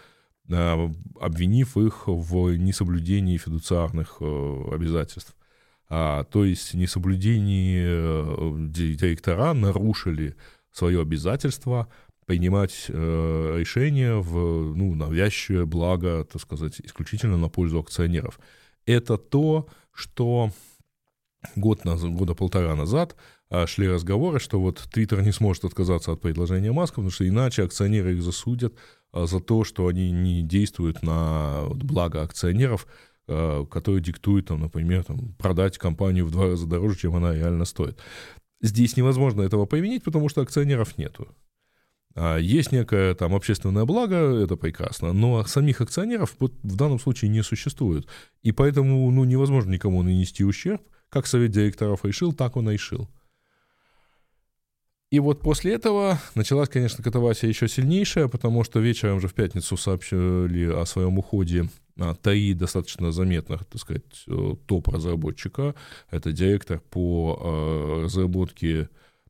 а, 0.51 0.91
обвинив 1.21 1.77
их 1.77 2.07
в 2.07 2.57
несоблюдении 2.57 3.37
фидуциарных 3.37 4.17
э, 4.19 4.61
обязательств. 4.73 5.33
А, 5.87 6.25
то 6.25 6.43
есть 6.43 6.73
несоблюдение 6.73 7.85
э, 7.87 8.55
директора 8.69 9.53
нарушили 9.53 10.35
свое 10.73 11.01
обязательство 11.01 11.87
принимать 12.25 12.87
э, 12.89 13.55
решения 13.57 14.15
в 14.15 14.75
ну, 14.75 14.93
навязчивое 14.93 15.63
благо, 15.63 16.25
так 16.25 16.41
сказать, 16.41 16.81
исключительно 16.81 17.37
на 17.37 17.47
пользу 17.47 17.79
акционеров. 17.79 18.41
Это 18.85 19.17
то, 19.17 19.69
что 19.93 20.51
год 21.55 21.85
назад, 21.85 22.11
года 22.11 22.33
полтора 22.33 22.75
назад 22.75 23.15
а, 23.49 23.67
шли 23.67 23.87
разговоры, 23.87 24.39
что 24.39 24.59
вот 24.59 24.77
Твиттер 24.91 25.21
не 25.21 25.31
сможет 25.31 25.65
отказаться 25.65 26.11
от 26.11 26.21
предложения 26.21 26.71
Маска, 26.71 26.95
потому 26.95 27.11
что 27.11 27.27
иначе 27.27 27.63
акционеры 27.63 28.13
их 28.13 28.23
засудят 28.23 28.73
а, 29.11 29.25
за 29.25 29.39
то, 29.39 29.63
что 29.63 29.87
они 29.87 30.11
не 30.11 30.41
действуют 30.43 31.01
на 31.03 31.65
благо 31.69 32.21
акционеров, 32.21 32.87
Э, 33.31 33.63
который 33.69 34.01
диктует, 34.01 34.47
там, 34.47 34.59
например, 34.59 35.03
там, 35.03 35.35
продать 35.37 35.77
компанию 35.77 36.25
в 36.25 36.31
два 36.31 36.47
раза 36.47 36.65
дороже, 36.65 36.97
чем 36.97 37.15
она 37.15 37.35
реально 37.35 37.65
стоит. 37.65 37.99
Здесь 38.59 38.97
невозможно 38.97 39.43
этого 39.43 39.67
применить, 39.67 40.03
потому 40.03 40.29
что 40.29 40.41
акционеров 40.41 40.97
нету. 40.97 41.27
А 42.15 42.37
есть 42.37 42.71
некое 42.71 43.13
там 43.13 43.35
общественное 43.35 43.85
благо, 43.85 44.15
это 44.15 44.55
прекрасно, 44.55 45.13
но 45.13 45.43
самих 45.45 45.81
акционеров 45.81 46.35
в 46.39 46.75
данном 46.75 46.99
случае 46.99 47.29
не 47.29 47.43
существует. 47.43 48.07
И 48.41 48.51
поэтому 48.51 49.09
ну, 49.11 49.23
невозможно 49.23 49.71
никому 49.71 50.01
нанести 50.03 50.43
ущерб. 50.43 50.81
Как 51.09 51.27
совет 51.27 51.51
директоров 51.51 52.05
решил, 52.05 52.33
так 52.33 52.55
он 52.55 52.69
и 52.69 52.73
решил. 52.73 53.09
И 55.11 55.19
вот 55.19 55.41
после 55.41 55.73
этого 55.73 56.19
началась, 56.35 56.69
конечно, 56.69 57.03
катавасия 57.03 57.49
еще 57.49 57.67
сильнейшая, 57.67 58.27
потому 58.27 58.63
что 58.63 58.79
вечером 58.79 59.19
же 59.19 59.27
в 59.27 59.33
пятницу 59.33 59.75
сообщили 59.75 60.65
о 60.71 60.85
своем 60.85 61.17
уходе 61.17 61.67
а, 61.97 62.13
три 62.13 62.53
достаточно 62.53 63.11
заметных, 63.11 63.65
так 63.65 63.81
сказать, 63.81 64.03
э, 64.27 64.55
топ-разработчика. 64.67 65.73
Это 66.11 66.31
директор 66.31 66.79
по 66.79 67.39
э, 67.41 68.03
разработке, 68.03 68.89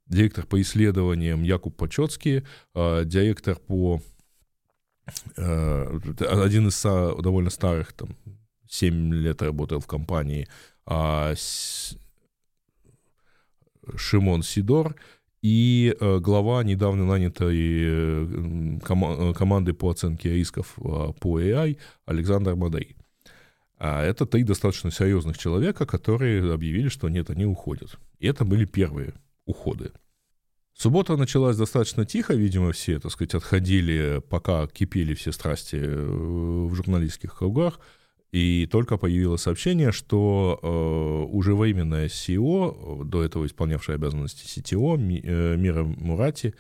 директор 0.09 0.45
по 0.45 0.59
исследованиям 0.61 1.43
Якуб 1.43 1.75
Почетский, 1.77 2.43
э, 2.75 3.05
директор 3.05 3.55
по 3.55 4.01
один 5.35 6.67
из 6.67 6.83
довольно 6.83 7.49
старых, 7.49 7.93
там, 7.93 8.09
7 8.67 9.11
лет 9.11 9.41
работал 9.41 9.79
в 9.79 9.87
компании, 9.87 10.47
а, 10.85 11.33
Шимон 13.95 14.43
Сидор, 14.43 14.95
и 15.41 15.95
э, 15.99 16.19
глава 16.19 16.63
недавно 16.63 17.05
нанятой 17.05 17.57
э, 17.57 18.79
ком- 18.83 19.33
команды 19.33 19.73
по 19.73 19.89
оценке 19.89 20.33
рисков 20.33 20.77
э, 20.77 21.13
по 21.19 21.39
AI 21.39 21.77
Александр 22.05 22.55
Мадей. 22.55 22.97
А 23.77 24.03
это 24.03 24.25
три 24.25 24.43
достаточно 24.43 24.91
серьезных 24.91 25.37
человека, 25.37 25.85
которые 25.85 26.53
объявили, 26.53 26.89
что 26.89 27.07
нет, 27.07 27.29
они 27.29 27.45
уходят. 27.45 27.97
И 28.19 28.27
это 28.27 28.43
были 28.43 28.65
первые 28.65 29.13
уходы. 29.49 29.91
Суббота 30.73 31.17
началась 31.17 31.57
достаточно 31.57 32.05
тихо, 32.05 32.33
видимо, 32.35 32.71
все, 32.71 32.99
так 32.99 33.11
сказать, 33.11 33.33
отходили, 33.33 34.21
пока 34.29 34.65
кипели 34.67 35.13
все 35.13 35.33
страсти 35.33 35.75
в 35.75 36.73
журналистских 36.73 37.37
кругах. 37.37 37.79
И 38.31 38.67
только 38.71 38.97
появилось 38.97 39.41
сообщение, 39.41 39.91
что 39.91 40.59
э, 40.61 41.35
уже 41.35 41.55
временная 41.55 42.07
CEO, 42.07 43.03
до 43.03 43.23
этого 43.23 43.45
исполнявшая 43.45 43.97
обязанности 43.97 44.45
Ми, 44.97 45.19
э, 45.21 45.55
Мира 45.57 45.83
Мурати, 45.83 46.53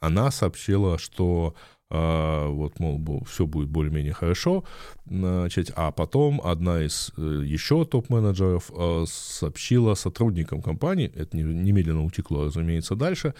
она 0.00 0.30
сообщила, 0.32 0.98
что 0.98 1.54
э, 1.54 1.81
вот, 1.94 2.80
мол, 2.80 3.24
все 3.24 3.46
будет 3.46 3.68
более-менее 3.68 4.14
хорошо, 4.14 4.64
значит, 5.04 5.72
а 5.76 5.90
потом 5.92 6.40
одна 6.42 6.82
из 6.82 7.12
э, 7.18 7.42
еще 7.44 7.84
топ-менеджеров 7.84 8.70
э, 8.74 9.04
сообщила 9.06 9.94
сотрудникам 9.94 10.62
компании, 10.62 11.12
это 11.14 11.36
немедленно 11.36 12.04
утекло, 12.04 12.44
разумеется, 12.44 12.94
дальше, 12.94 13.34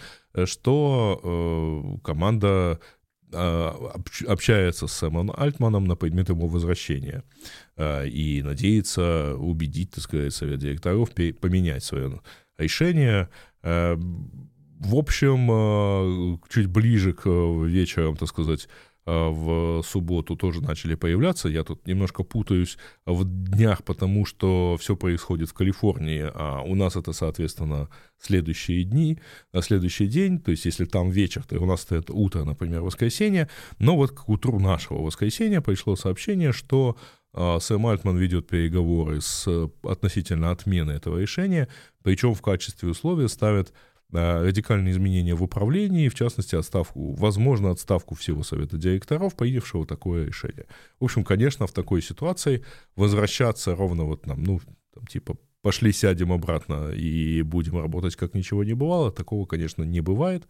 что 0.45 1.19
э, 1.23 1.97
команда 2.03 2.79
а, 3.33 3.91
общается 4.27 4.87
с 4.87 4.93
Сэмом 4.93 5.31
Альтманом 5.35 5.85
на 5.85 5.95
предмет 5.95 6.29
его 6.29 6.47
возвращения 6.47 7.23
а, 7.75 8.03
и 8.03 8.41
надеется 8.43 9.35
убедить, 9.35 9.91
так 9.91 10.03
сказать, 10.03 10.33
совет 10.33 10.59
директоров 10.59 11.11
поменять 11.11 11.83
свое 11.83 12.21
решение. 12.57 13.29
В 14.83 14.95
общем, 14.95 16.39
чуть 16.49 16.67
ближе 16.67 17.13
к 17.13 17.25
вечерам, 17.25 18.17
так 18.17 18.27
сказать, 18.27 18.67
а, 19.05 19.29
в 19.29 19.83
субботу 19.83 20.35
тоже 20.35 20.61
начали 20.61 20.95
появляться. 20.95 21.49
Я 21.49 21.63
тут 21.63 21.85
немножко 21.87 22.23
путаюсь 22.23 22.77
в 23.05 23.23
днях, 23.25 23.83
потому 23.83 24.25
что 24.25 24.77
все 24.79 24.95
происходит 24.95 25.49
в 25.49 25.53
Калифорнии, 25.53 26.29
а 26.33 26.61
у 26.61 26.75
нас 26.75 26.95
это, 26.95 27.11
соответственно, 27.11 27.89
следующие 28.17 28.83
дни, 28.83 29.19
следующий 29.61 30.07
день, 30.07 30.39
то 30.39 30.51
есть 30.51 30.65
если 30.65 30.85
там 30.85 31.09
вечер, 31.09 31.43
то 31.43 31.59
у 31.59 31.65
нас 31.65 31.85
это 31.89 32.13
утро, 32.13 32.45
например, 32.45 32.81
воскресенье, 32.81 33.49
но 33.79 33.97
вот 33.97 34.11
к 34.11 34.29
утру 34.29 34.59
нашего 34.59 35.01
воскресенья 35.01 35.59
пришло 35.59 35.95
сообщение, 35.97 36.53
что 36.53 36.95
Сэм 37.33 37.87
Альтман 37.87 38.17
ведет 38.17 38.47
переговоры 38.47 39.19
с 39.19 39.47
относительно 39.81 40.51
отмены 40.51 40.91
этого 40.91 41.17
решения, 41.17 41.67
причем 42.03 42.35
в 42.35 42.41
качестве 42.41 42.89
условия 42.89 43.27
ставят 43.27 43.73
радикальные 44.13 44.93
изменения 44.93 45.35
в 45.35 45.43
управлении, 45.43 46.09
в 46.09 46.15
частности, 46.15 46.55
отставку, 46.55 47.13
возможно, 47.13 47.71
отставку 47.71 48.15
всего 48.15 48.43
совета 48.43 48.77
директоров, 48.77 49.35
принявшего 49.35 49.85
такое 49.85 50.25
решение. 50.25 50.65
В 50.99 51.05
общем, 51.05 51.23
конечно, 51.23 51.67
в 51.67 51.71
такой 51.71 52.01
ситуации 52.01 52.63
возвращаться 52.95 53.75
ровно 53.75 54.03
вот 54.03 54.25
нам, 54.25 54.43
ну, 54.43 54.61
там, 54.93 55.05
типа, 55.07 55.37
пошли 55.61 55.91
сядем 55.91 56.31
обратно 56.31 56.91
и 56.91 57.41
будем 57.41 57.79
работать, 57.79 58.15
как 58.15 58.35
ничего 58.35 58.63
не 58.63 58.73
бывало, 58.73 59.11
такого, 59.11 59.45
конечно, 59.45 59.83
не 59.83 60.01
бывает. 60.01 60.43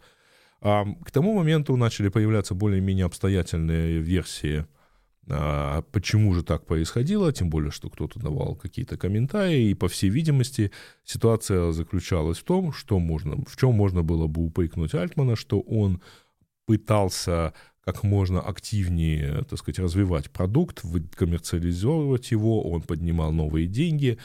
А 0.60 0.84
к 1.04 1.10
тому 1.10 1.34
моменту 1.34 1.76
начали 1.76 2.08
появляться 2.08 2.54
более-менее 2.54 3.06
обстоятельные 3.06 3.98
версии 3.98 4.66
а 5.28 5.82
почему 5.92 6.34
же 6.34 6.42
так 6.42 6.66
происходило, 6.66 7.32
тем 7.32 7.48
более, 7.48 7.70
что 7.70 7.88
кто-то 7.88 8.20
давал 8.20 8.56
какие-то 8.56 8.96
комментарии, 8.96 9.70
и, 9.70 9.74
по 9.74 9.88
всей 9.88 10.10
видимости, 10.10 10.70
ситуация 11.04 11.72
заключалась 11.72 12.38
в 12.38 12.44
том, 12.44 12.72
что 12.72 12.98
можно, 12.98 13.36
в 13.46 13.56
чем 13.56 13.74
можно 13.74 14.02
было 14.02 14.26
бы 14.26 14.44
упрекнуть 14.44 14.94
Альтмана, 14.94 15.36
что 15.36 15.60
он 15.60 16.02
пытался 16.66 17.54
как 17.84 18.02
можно 18.02 18.40
активнее, 18.40 19.44
так 19.48 19.58
сказать, 19.58 19.78
развивать 19.78 20.30
продукт, 20.30 20.82
коммерциализовывать 21.16 22.30
его, 22.30 22.62
он 22.62 22.82
поднимал 22.82 23.30
новые 23.32 23.66
деньги. 23.66 24.18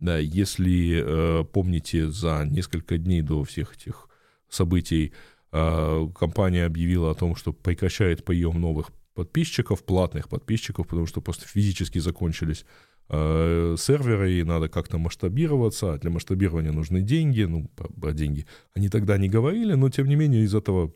Если 0.00 1.02
э, 1.02 1.44
помните, 1.44 2.10
за 2.10 2.44
несколько 2.44 2.98
дней 2.98 3.22
до 3.22 3.42
всех 3.44 3.74
этих 3.74 4.08
событий 4.50 5.14
э, 5.52 6.08
компания 6.18 6.66
объявила 6.66 7.10
о 7.10 7.14
том, 7.14 7.36
что 7.36 7.54
прекращает 7.54 8.22
прием 8.22 8.60
новых 8.60 8.90
подписчиков, 9.16 9.82
платных 9.82 10.28
подписчиков, 10.28 10.86
потому 10.86 11.06
что 11.06 11.20
просто 11.20 11.48
физически 11.48 11.98
закончились 11.98 12.66
э, 13.08 13.76
серверы, 13.78 14.34
и 14.34 14.44
надо 14.44 14.68
как-то 14.68 14.98
масштабироваться, 14.98 15.98
для 15.98 16.10
масштабирования 16.10 16.70
нужны 16.72 17.00
деньги, 17.00 17.42
ну, 17.42 17.68
про 17.74 18.12
деньги 18.12 18.46
они 18.74 18.88
тогда 18.88 19.18
не 19.18 19.28
говорили, 19.28 19.74
но, 19.74 19.90
тем 19.90 20.06
не 20.06 20.16
менее, 20.16 20.44
из 20.44 20.54
этого 20.54 20.92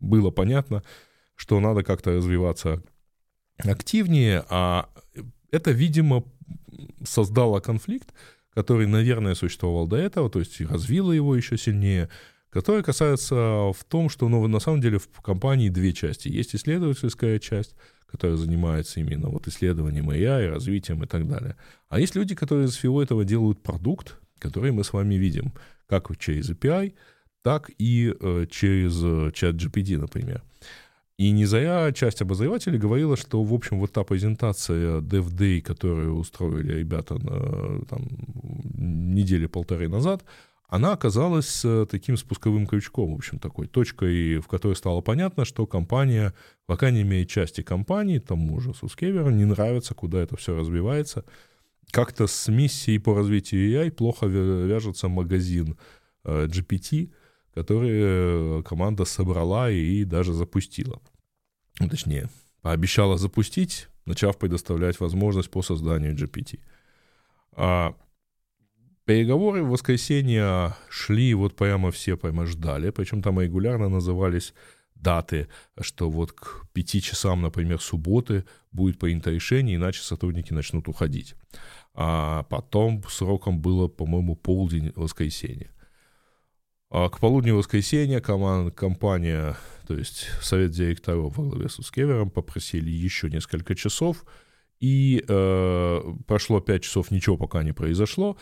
было 0.00 0.30
понятно, 0.30 0.82
что 1.34 1.60
надо 1.60 1.82
как-то 1.82 2.12
развиваться 2.12 2.82
активнее, 3.58 4.44
а 4.48 4.88
это, 5.50 5.72
видимо, 5.72 6.24
создало 7.04 7.60
конфликт, 7.60 8.14
который, 8.54 8.86
наверное, 8.86 9.34
существовал 9.34 9.88
до 9.88 9.96
этого, 9.96 10.30
то 10.30 10.38
есть 10.38 10.60
развило 10.60 11.10
его 11.10 11.34
еще 11.34 11.58
сильнее, 11.58 12.08
который 12.54 12.84
касается 12.84 13.34
в 13.34 13.84
том, 13.88 14.08
что 14.08 14.28
ну, 14.28 14.46
на 14.46 14.60
самом 14.60 14.80
деле 14.80 14.98
в 14.98 15.20
компании 15.20 15.70
две 15.70 15.92
части. 15.92 16.28
Есть 16.28 16.54
исследовательская 16.54 17.40
часть, 17.40 17.74
которая 18.06 18.36
занимается 18.36 19.00
именно 19.00 19.28
вот 19.28 19.48
исследованием 19.48 20.08
AI, 20.08 20.48
развитием 20.48 21.02
и 21.02 21.06
так 21.08 21.26
далее. 21.26 21.56
А 21.88 21.98
есть 21.98 22.14
люди, 22.14 22.36
которые 22.36 22.68
из 22.68 22.76
всего 22.76 23.02
этого 23.02 23.24
делают 23.24 23.60
продукт, 23.60 24.20
который 24.38 24.70
мы 24.70 24.84
с 24.84 24.92
вами 24.92 25.16
видим, 25.16 25.52
как 25.88 26.16
через 26.16 26.48
API, 26.48 26.94
так 27.42 27.72
и 27.76 28.14
э, 28.20 28.46
через 28.48 29.02
э, 29.02 29.32
чат 29.34 29.56
GPT, 29.56 29.98
например. 29.98 30.44
И 31.18 31.32
не 31.32 31.46
зря 31.46 31.90
часть 31.92 32.22
обозревателей 32.22 32.78
говорила, 32.78 33.16
что, 33.16 33.42
в 33.42 33.52
общем, 33.52 33.80
вот 33.80 33.92
та 33.92 34.04
презентация 34.04 35.00
Dev 35.00 35.28
Day, 35.34 35.60
которую 35.60 36.14
устроили 36.14 36.78
ребята 36.78 37.14
на, 37.14 37.84
там, 37.86 38.06
недели 38.74 39.46
полторы 39.46 39.88
назад, 39.88 40.24
она 40.68 40.92
оказалась 40.92 41.64
э, 41.64 41.86
таким 41.90 42.16
спусковым 42.16 42.66
крючком, 42.66 43.12
в 43.12 43.16
общем, 43.16 43.38
такой 43.38 43.66
точкой, 43.66 44.38
в 44.38 44.48
которой 44.48 44.74
стало 44.74 45.00
понятно, 45.00 45.44
что 45.44 45.66
компания, 45.66 46.34
по 46.66 46.76
крайней 46.76 47.04
мере, 47.04 47.26
части 47.26 47.62
компании, 47.62 48.18
тому 48.18 48.60
же 48.60 48.74
Сускеверу, 48.74 49.30
не 49.30 49.44
нравится, 49.44 49.94
куда 49.94 50.20
это 50.20 50.36
все 50.36 50.56
развивается. 50.56 51.24
Как-то 51.90 52.26
с 52.26 52.48
миссией 52.48 52.98
по 52.98 53.14
развитию 53.14 53.70
AI 53.70 53.90
плохо 53.90 54.26
вяжется 54.26 55.08
магазин 55.08 55.78
э, 56.24 56.46
GPT— 56.46 57.12
которые 57.54 58.02
э, 58.02 58.62
команда 58.64 59.04
собрала 59.04 59.70
и 59.70 60.04
даже 60.04 60.32
запустила. 60.32 61.00
Ну, 61.78 61.88
точнее, 61.88 62.28
пообещала 62.62 63.16
запустить, 63.16 63.88
начав 64.06 64.38
предоставлять 64.38 64.98
возможность 65.00 65.50
по 65.50 65.62
созданию 65.62 66.14
GPT. 66.14 66.58
А 67.52 67.94
переговоры 69.04 69.62
в 69.62 69.70
воскресенье 69.70 70.74
шли 70.88 71.34
вот 71.34 71.56
прямо 71.56 71.90
все 71.90 72.16
прямо 72.16 72.46
ждали, 72.46 72.90
причем 72.90 73.22
там 73.22 73.40
регулярно 73.40 73.88
назывались 73.88 74.54
даты, 74.94 75.48
что 75.80 76.10
вот 76.10 76.32
к 76.32 76.66
пяти 76.72 77.00
часам, 77.02 77.42
например, 77.42 77.80
субботы 77.80 78.44
будет 78.72 78.98
принято 78.98 79.30
решение, 79.30 79.76
иначе 79.76 80.02
сотрудники 80.02 80.52
начнут 80.52 80.88
уходить. 80.88 81.34
А 81.94 82.44
потом 82.44 83.02
сроком 83.08 83.60
было, 83.60 83.88
по-моему, 83.88 84.34
полдень 84.34 84.92
воскресенья. 84.96 85.70
А 86.90 87.08
к 87.08 87.18
полудню 87.18 87.56
воскресенья 87.56 88.20
команда, 88.20 88.70
компания, 88.70 89.56
то 89.86 89.96
есть 89.96 90.28
совет 90.40 90.70
директоров 90.70 91.36
во 91.36 91.44
главе 91.44 91.68
с 91.68 91.78
Ускевером 91.78 92.30
попросили 92.30 92.90
еще 92.90 93.28
несколько 93.28 93.74
часов, 93.74 94.24
и 94.80 95.24
э, 95.26 96.00
прошло 96.26 96.60
5 96.60 96.82
часов, 96.82 97.10
ничего 97.10 97.36
пока 97.36 97.62
не 97.62 97.72
произошло, 97.72 98.36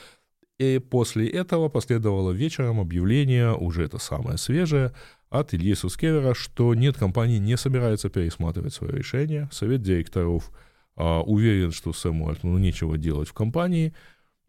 и 0.63 0.79
после 0.79 1.29
этого 1.29 1.69
последовало 1.69 2.31
вечером 2.31 2.79
объявление, 2.79 3.53
уже 3.53 3.83
это 3.83 3.99
самое 3.99 4.39
свежее, 4.39 4.93
от 5.29 5.55
Ильи 5.55 5.75
Сускевера, 5.75 6.35
что 6.35 6.75
нет, 6.75 6.97
компания 6.97 7.41
не 7.41 7.57
собирается 7.57 8.11
пересматривать 8.11 8.73
свое 8.73 8.93
решение. 8.93 9.49
Совет 9.51 9.83
директоров 9.83 10.53
э, 10.97 11.03
уверен, 11.03 11.73
что 11.73 11.93
Сэму 11.93 12.29
Альтману 12.29 12.59
нечего 12.59 12.97
делать 12.97 13.29
в 13.29 13.33
компании, 13.33 13.93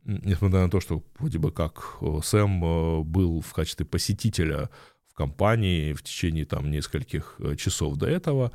несмотря 0.03 0.59
на 0.59 0.69
то, 0.69 0.79
что 0.79 1.03
вроде 1.17 1.39
бы 1.39 1.51
как 1.51 1.97
э, 2.01 2.19
Сэм 2.21 2.63
э, 2.63 3.01
был 3.03 3.41
в 3.41 3.51
качестве 3.51 3.85
посетителя 3.85 4.69
в 5.07 5.15
компании 5.15 5.93
в 5.93 6.03
течение 6.03 6.45
там 6.45 6.69
нескольких 6.69 7.37
э, 7.39 7.55
часов 7.55 7.95
до 7.95 8.05
этого. 8.05 8.51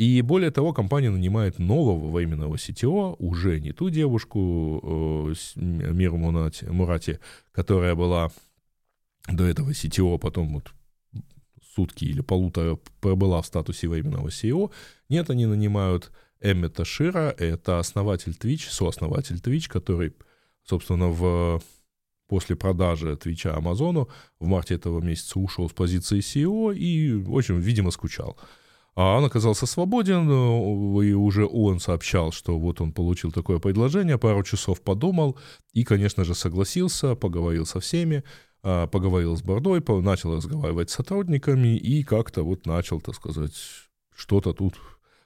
И 0.00 0.22
более 0.22 0.50
того, 0.50 0.72
компания 0.72 1.10
нанимает 1.10 1.58
нового 1.58 2.10
временного 2.10 2.54
CTO, 2.54 3.16
уже 3.18 3.60
не 3.60 3.72
ту 3.72 3.90
девушку, 3.90 5.34
Миру 5.56 6.16
Мурати, 6.16 7.18
которая 7.52 7.94
была 7.94 8.30
до 9.28 9.44
этого 9.44 9.72
CTO, 9.72 10.18
потом 10.18 10.54
вот 10.54 10.72
сутки 11.74 12.06
или 12.06 12.22
полутора 12.22 12.78
пробыла 13.02 13.42
в 13.42 13.46
статусе 13.46 13.88
временного 13.88 14.28
CEO. 14.28 14.72
Нет, 15.10 15.28
они 15.28 15.44
нанимают 15.44 16.10
Эммета 16.40 16.86
Шира, 16.86 17.34
это 17.36 17.78
основатель 17.78 18.32
Twitch, 18.32 18.70
сооснователь 18.70 19.36
Twitch, 19.36 19.68
который 19.68 20.14
собственно, 20.64 21.08
в, 21.08 21.60
после 22.26 22.56
продажи 22.56 23.16
Твича 23.16 23.54
Амазону 23.54 24.08
в 24.38 24.46
марте 24.46 24.76
этого 24.76 25.00
месяца 25.00 25.38
ушел 25.38 25.68
с 25.68 25.72
позиции 25.72 26.20
CEO 26.20 26.74
и 26.74 27.12
очень, 27.28 27.58
видимо, 27.58 27.90
скучал. 27.90 28.38
А 28.96 29.16
он 29.16 29.24
оказался 29.24 29.66
свободен, 29.66 30.28
э, 30.28 31.04
и 31.04 31.12
уже 31.12 31.46
он 31.46 31.80
сообщал, 31.80 32.32
что 32.32 32.58
вот 32.58 32.80
он 32.80 32.92
получил 32.92 33.30
такое 33.32 33.58
предложение, 33.58 34.18
пару 34.18 34.42
часов 34.42 34.80
подумал 34.82 35.38
и, 35.72 35.84
конечно 35.84 36.24
же, 36.24 36.34
согласился, 36.34 37.14
поговорил 37.14 37.66
со 37.66 37.80
всеми, 37.80 38.24
а, 38.62 38.86
поговорил 38.88 39.36
с 39.36 39.42
Бордой, 39.42 39.82
начал 40.02 40.36
разговаривать 40.36 40.90
с 40.90 40.94
сотрудниками 40.94 41.76
и 41.76 42.02
как-то 42.02 42.42
вот 42.42 42.66
начал, 42.66 43.00
так 43.00 43.14
сказать, 43.14 43.54
что-то 44.14 44.52
тут 44.52 44.74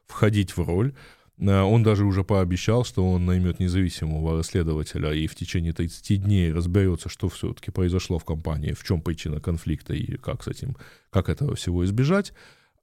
входить 0.06 0.56
в 0.56 0.62
роль. 0.62 0.94
Э, 1.38 1.62
он 1.62 1.82
даже 1.82 2.04
уже 2.04 2.22
пообещал, 2.22 2.84
что 2.84 3.04
он 3.04 3.24
наймет 3.24 3.58
независимого 3.58 4.36
расследователя 4.36 5.12
и 5.12 5.26
в 5.26 5.34
течение 5.34 5.72
30 5.72 6.22
дней 6.22 6.52
разберется, 6.52 7.08
что 7.08 7.28
все-таки 7.28 7.70
произошло 7.70 8.18
в 8.18 8.24
компании, 8.24 8.72
в 8.72 8.84
чем 8.84 9.00
причина 9.00 9.40
конфликта 9.40 9.94
и 9.94 10.16
как 10.16 10.44
с 10.44 10.48
этим, 10.48 10.76
как 11.10 11.28
этого 11.28 11.56
всего 11.56 11.84
избежать. 11.84 12.32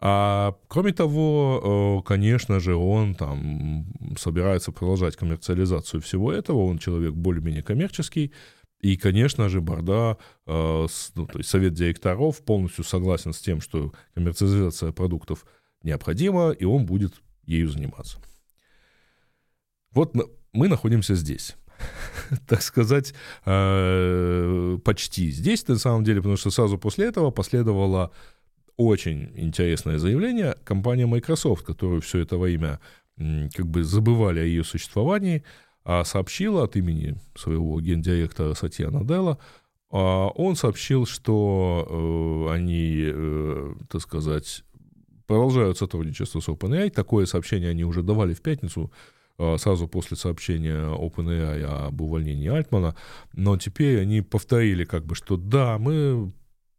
А 0.03 0.55
кроме 0.67 0.93
того, 0.93 2.01
э, 2.01 2.07
конечно 2.07 2.59
же, 2.59 2.75
он 2.75 3.13
там 3.13 3.85
собирается 4.17 4.71
продолжать 4.71 5.15
коммерциализацию 5.15 6.01
всего 6.01 6.33
этого. 6.33 6.65
Он 6.65 6.79
человек 6.79 7.13
более-менее 7.13 7.61
коммерческий. 7.61 8.33
И, 8.79 8.97
конечно 8.97 9.47
же, 9.47 9.61
Борда, 9.61 10.17
э, 10.47 10.87
ну, 11.15 11.27
то 11.27 11.37
есть 11.37 11.49
совет 11.51 11.75
директоров 11.75 12.43
полностью 12.43 12.83
согласен 12.83 13.31
с 13.31 13.39
тем, 13.39 13.61
что 13.61 13.93
коммерциализация 14.15 14.91
продуктов 14.91 15.45
необходима, 15.83 16.49
и 16.49 16.65
он 16.65 16.87
будет 16.87 17.21
ею 17.45 17.69
заниматься. 17.69 18.17
Вот 19.91 20.15
мы 20.51 20.67
находимся 20.67 21.13
здесь 21.13 21.55
так 22.47 22.61
сказать, 22.61 23.13
э, 23.45 24.77
почти 24.83 25.31
здесь, 25.31 25.67
на 25.67 25.77
самом 25.77 26.03
деле, 26.03 26.19
потому 26.19 26.37
что 26.37 26.51
сразу 26.51 26.77
после 26.77 27.07
этого 27.07 27.31
последовало 27.31 28.11
очень 28.77 29.31
интересное 29.35 29.97
заявление 29.97 30.55
компания 30.63 31.05
Microsoft, 31.05 31.65
которую 31.65 32.01
все 32.01 32.19
это 32.19 32.37
во 32.37 32.49
имя 32.49 32.79
как 33.17 33.67
бы 33.67 33.83
забывали 33.83 34.39
о 34.39 34.43
ее 34.43 34.63
существовании, 34.63 35.43
а 35.83 36.03
сообщила 36.03 36.63
от 36.63 36.75
имени 36.75 37.17
своего 37.35 37.79
гендиректора 37.79 38.53
Сатья 38.53 38.89
Наделла, 38.89 39.37
а 39.91 40.27
он 40.29 40.55
сообщил, 40.55 41.05
что 41.05 42.47
э, 42.49 42.53
они, 42.53 43.03
э, 43.13 43.73
так 43.89 44.01
сказать, 44.01 44.63
продолжают 45.27 45.77
сотрудничество 45.77 46.39
с 46.39 46.47
OpenAI. 46.47 46.89
Такое 46.89 47.25
сообщение 47.25 47.69
они 47.71 47.83
уже 47.83 48.01
давали 48.01 48.33
в 48.33 48.41
пятницу, 48.41 48.91
Э, 49.43 49.57
сразу 49.57 49.87
после 49.87 50.17
сообщения 50.17 50.95
OpenAI 50.95 51.87
об 51.87 51.99
увольнении 51.99 52.47
Альтмана, 52.47 52.95
но 53.33 53.57
теперь 53.57 53.99
они 53.99 54.21
повторили 54.21 54.83
как 54.83 55.03
бы, 55.05 55.15
что 55.15 55.35
да, 55.35 55.79
мы 55.79 56.31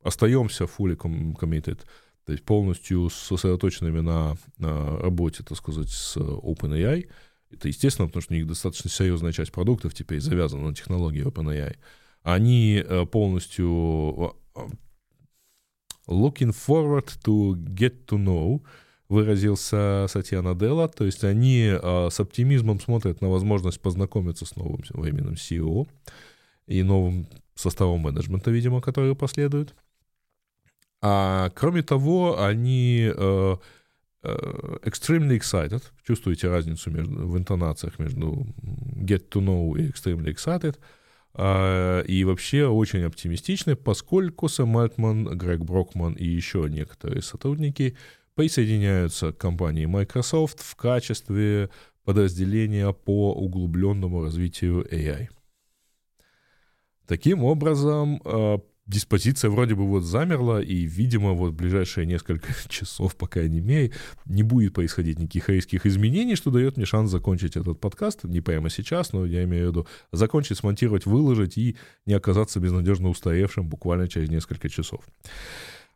остаемся 0.02 0.64
fully 0.64 0.96
committed, 0.96 1.80
то 2.24 2.32
есть 2.32 2.44
полностью 2.44 3.10
сосредоточенными 3.10 4.00
на, 4.00 4.36
на 4.58 4.98
работе, 4.98 5.42
так 5.42 5.58
сказать, 5.58 5.88
с 5.88 6.16
OpenAI. 6.16 7.08
Это 7.50 7.68
естественно, 7.68 8.08
потому 8.08 8.22
что 8.22 8.34
у 8.34 8.36
них 8.36 8.46
достаточно 8.46 8.88
серьезная 8.88 9.32
часть 9.32 9.52
продуктов 9.52 9.94
теперь 9.94 10.20
завязана 10.20 10.68
на 10.68 10.74
технологии 10.74 11.26
OpenAI. 11.26 11.76
Они 12.22 12.82
э, 12.84 13.06
полностью 13.06 14.36
э, 14.54 14.60
looking 16.06 16.54
forward 16.54 17.08
to 17.24 17.54
get 17.54 18.06
to 18.06 18.18
know 18.18 18.62
выразился 19.12 20.06
Сатьяна 20.08 20.54
Делла, 20.54 20.88
то 20.88 21.04
есть 21.04 21.22
они 21.22 21.68
а, 21.70 22.08
с 22.10 22.18
оптимизмом 22.18 22.80
смотрят 22.80 23.20
на 23.20 23.28
возможность 23.28 23.78
познакомиться 23.78 24.46
с 24.46 24.56
новым 24.56 24.80
временным 24.94 25.34
CEO 25.34 25.86
и 26.66 26.82
новым 26.82 27.26
составом 27.54 28.00
менеджмента, 28.00 28.50
видимо, 28.50 28.80
который 28.80 29.14
последует. 29.14 29.74
А 31.02 31.50
кроме 31.50 31.82
того, 31.82 32.40
они 32.40 33.10
э, 33.14 33.56
extremely 34.22 35.38
excited. 35.38 35.82
Чувствуете 36.06 36.48
разницу 36.48 36.90
между, 36.90 37.26
в 37.26 37.36
интонациях 37.36 37.98
между 37.98 38.46
get 38.96 39.28
to 39.30 39.40
know 39.40 39.76
и 39.76 39.90
extremely 39.90 40.32
excited. 40.32 40.78
Uh, 41.34 42.04
и 42.04 42.24
вообще 42.24 42.66
очень 42.66 43.04
оптимистичны, 43.04 43.74
поскольку 43.74 44.48
Сэм 44.48 44.76
Альтман, 44.76 45.38
Грег 45.38 45.60
Брокман 45.60 46.12
и 46.12 46.26
еще 46.26 46.68
некоторые 46.68 47.22
сотрудники 47.22 47.96
присоединяются 48.34 49.32
к 49.32 49.38
компании 49.38 49.86
Microsoft 49.86 50.60
в 50.60 50.76
качестве 50.76 51.70
подразделения 52.04 52.92
по 52.92 53.32
углубленному 53.32 54.22
развитию 54.22 54.86
AI. 54.92 55.28
Таким 57.06 57.44
образом, 57.44 58.20
а, 58.24 58.60
диспозиция 58.92 59.50
вроде 59.50 59.74
бы 59.74 59.86
вот 59.86 60.02
замерла, 60.04 60.62
и, 60.62 60.84
видимо, 60.84 61.32
вот 61.32 61.52
ближайшие 61.52 62.06
несколько 62.06 62.52
часов, 62.68 63.16
по 63.16 63.26
крайней 63.26 63.60
мере, 63.60 63.92
не 64.26 64.42
будет 64.42 64.74
происходить 64.74 65.18
никаких 65.18 65.48
резких 65.48 65.86
изменений, 65.86 66.36
что 66.36 66.50
дает 66.50 66.76
мне 66.76 66.86
шанс 66.86 67.10
закончить 67.10 67.56
этот 67.56 67.80
подкаст, 67.80 68.24
не 68.24 68.40
прямо 68.40 68.70
сейчас, 68.70 69.12
но 69.12 69.26
я 69.26 69.44
имею 69.44 69.66
в 69.66 69.70
виду 69.70 69.86
закончить, 70.12 70.58
смонтировать, 70.58 71.06
выложить 71.06 71.58
и 71.58 71.76
не 72.06 72.14
оказаться 72.14 72.60
безнадежно 72.60 73.08
устаревшим 73.08 73.68
буквально 73.68 74.08
через 74.08 74.28
несколько 74.28 74.68
часов. 74.68 75.00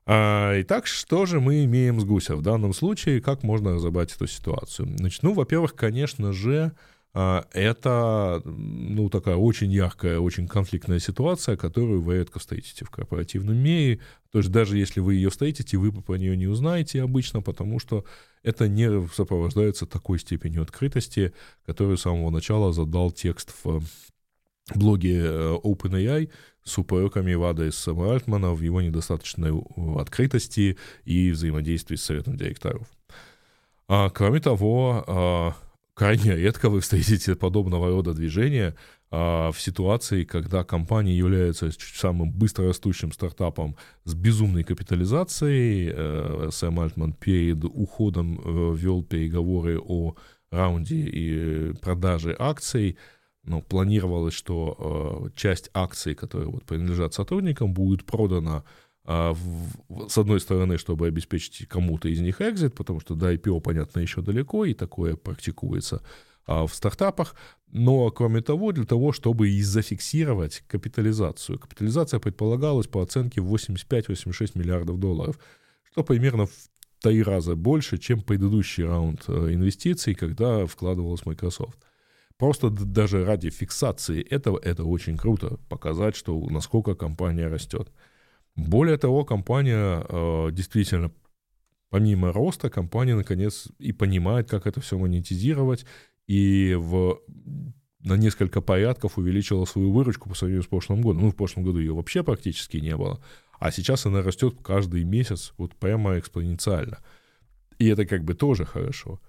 А, 0.08 0.60
итак, 0.60 0.86
что 0.86 1.26
же 1.26 1.40
мы 1.40 1.64
имеем 1.64 2.00
с 2.00 2.04
гуся 2.04 2.36
в 2.36 2.42
данном 2.42 2.72
случае, 2.72 3.20
как 3.20 3.42
можно 3.42 3.74
разобрать 3.74 4.14
эту 4.14 4.28
ситуацию? 4.28 4.88
Значит, 4.96 5.22
ну, 5.24 5.32
во-первых, 5.32 5.74
конечно 5.74 6.32
же, 6.32 6.72
это, 7.16 8.42
ну, 8.44 9.08
такая 9.08 9.36
очень 9.36 9.72
яркая, 9.72 10.18
очень 10.18 10.46
конфликтная 10.46 10.98
ситуация, 10.98 11.56
которую 11.56 12.02
вы 12.02 12.16
редко 12.16 12.38
встретите 12.38 12.84
в 12.84 12.90
корпоративном 12.90 13.56
мире. 13.56 14.00
То 14.30 14.40
есть 14.40 14.50
даже 14.50 14.76
если 14.76 15.00
вы 15.00 15.14
ее 15.14 15.30
встретите, 15.30 15.78
вы 15.78 15.92
про 15.92 16.16
нее 16.16 16.36
не 16.36 16.46
узнаете 16.46 17.02
обычно, 17.02 17.40
потому 17.40 17.78
что 17.78 18.04
это 18.42 18.68
не 18.68 19.08
сопровождается 19.08 19.86
такой 19.86 20.18
степенью 20.18 20.62
открытости, 20.62 21.32
которую 21.64 21.96
с 21.96 22.02
самого 22.02 22.28
начала 22.28 22.72
задал 22.74 23.10
текст 23.10 23.54
в 23.64 23.82
блоге 24.74 25.20
э, 25.22 25.56
OpenAI 25.64 26.30
с 26.64 26.76
упреками 26.76 27.32
в 27.32 27.44
адрес 27.44 27.76
Сэма 27.76 28.12
Альтмана 28.12 28.52
в 28.52 28.60
его 28.60 28.82
недостаточной 28.82 29.52
открытости 29.98 30.76
и 31.04 31.30
взаимодействии 31.30 31.96
с 31.96 32.04
советом 32.04 32.36
директоров. 32.36 32.86
А, 33.88 34.10
кроме 34.10 34.40
того, 34.40 35.04
а, 35.06 35.54
крайне 35.96 36.36
редко 36.36 36.68
вы 36.68 36.80
встретите 36.80 37.34
подобного 37.34 37.88
рода 37.88 38.12
движения 38.12 38.76
а, 39.10 39.50
в 39.50 39.60
ситуации, 39.60 40.24
когда 40.24 40.62
компания 40.62 41.16
является 41.16 41.70
самым 41.72 42.30
быстрорастущим 42.30 43.12
стартапом 43.12 43.76
с 44.04 44.14
безумной 44.14 44.62
капитализацией. 44.62 45.90
А, 45.92 46.48
Сэм 46.52 46.78
Альтман 46.78 47.14
перед 47.14 47.64
уходом 47.64 48.40
а, 48.44 48.74
вел 48.74 49.02
переговоры 49.02 49.80
о 49.80 50.14
раунде 50.50 50.96
и 50.96 51.72
продаже 51.80 52.36
акций– 52.38 52.96
ну, 53.46 53.62
планировалось, 53.62 54.34
что 54.34 55.22
э, 55.26 55.36
часть 55.36 55.70
акций, 55.72 56.14
которые 56.14 56.50
вот 56.50 56.64
принадлежат 56.64 57.14
сотрудникам, 57.14 57.72
будет 57.72 58.04
продана 58.04 58.58
э, 58.58 58.62
с 59.06 60.18
одной 60.18 60.40
стороны, 60.40 60.78
чтобы 60.78 61.06
обеспечить 61.06 61.68
кому-то 61.68 62.08
из 62.08 62.20
них 62.20 62.40
экзит, 62.40 62.74
потому 62.74 63.00
что 63.00 63.14
до 63.14 63.32
IPO, 63.32 63.60
понятно, 63.60 64.00
еще 64.00 64.20
далеко, 64.20 64.64
и 64.64 64.74
такое 64.74 65.14
практикуется 65.14 66.02
э, 66.48 66.66
в 66.66 66.74
стартапах, 66.74 67.36
но, 67.70 68.10
кроме 68.10 68.40
того, 68.40 68.72
для 68.72 68.84
того, 68.84 69.12
чтобы 69.12 69.50
и 69.50 69.62
зафиксировать 69.62 70.64
капитализацию. 70.66 71.58
Капитализация 71.58 72.18
предполагалась 72.18 72.88
по 72.88 73.00
оценке 73.00 73.40
85-86 73.40 74.58
миллиардов 74.58 74.98
долларов, 74.98 75.38
что 75.92 76.02
примерно 76.02 76.46
в 76.46 76.52
три 77.00 77.22
раза 77.22 77.54
больше, 77.54 77.98
чем 77.98 78.22
предыдущий 78.22 78.84
раунд 78.84 79.24
э, 79.28 79.52
инвестиций, 79.52 80.14
когда 80.14 80.66
вкладывалась 80.66 81.24
Microsoft. 81.26 81.78
Просто 82.38 82.70
даже 82.70 83.24
ради 83.24 83.50
фиксации 83.50 84.20
этого 84.20 84.58
это 84.62 84.84
очень 84.84 85.16
круто, 85.16 85.58
показать, 85.68 86.16
что 86.16 86.38
насколько 86.50 86.94
компания 86.94 87.46
растет. 87.46 87.90
Более 88.56 88.96
того, 88.96 89.24
компания 89.24 90.04
э, 90.08 90.48
действительно, 90.50 91.12
помимо 91.90 92.32
роста, 92.32 92.70
компания 92.70 93.14
наконец 93.14 93.68
и 93.78 93.92
понимает, 93.92 94.48
как 94.48 94.66
это 94.66 94.80
все 94.80 94.98
монетизировать, 94.98 95.84
и 96.26 96.74
в, 96.78 97.20
на 98.00 98.14
несколько 98.14 98.62
порядков 98.62 99.18
увеличила 99.18 99.66
свою 99.66 99.92
выручку 99.92 100.28
по 100.28 100.34
сравнению 100.34 100.62
с 100.62 100.68
прошлым 100.68 101.02
годом. 101.02 101.22
Ну, 101.22 101.30
в 101.30 101.36
прошлом 101.36 101.64
году 101.64 101.78
ее 101.78 101.94
вообще 101.94 102.22
практически 102.22 102.78
не 102.78 102.96
было, 102.96 103.22
а 103.58 103.70
сейчас 103.70 104.06
она 104.06 104.22
растет 104.22 104.56
каждый 104.62 105.04
месяц 105.04 105.52
вот 105.58 105.74
прямо 105.76 106.18
экспоненциально. 106.18 106.98
И 107.78 107.86
это 107.86 108.06
как 108.06 108.24
бы 108.24 108.34
тоже 108.34 108.64
хорошо. 108.64 109.20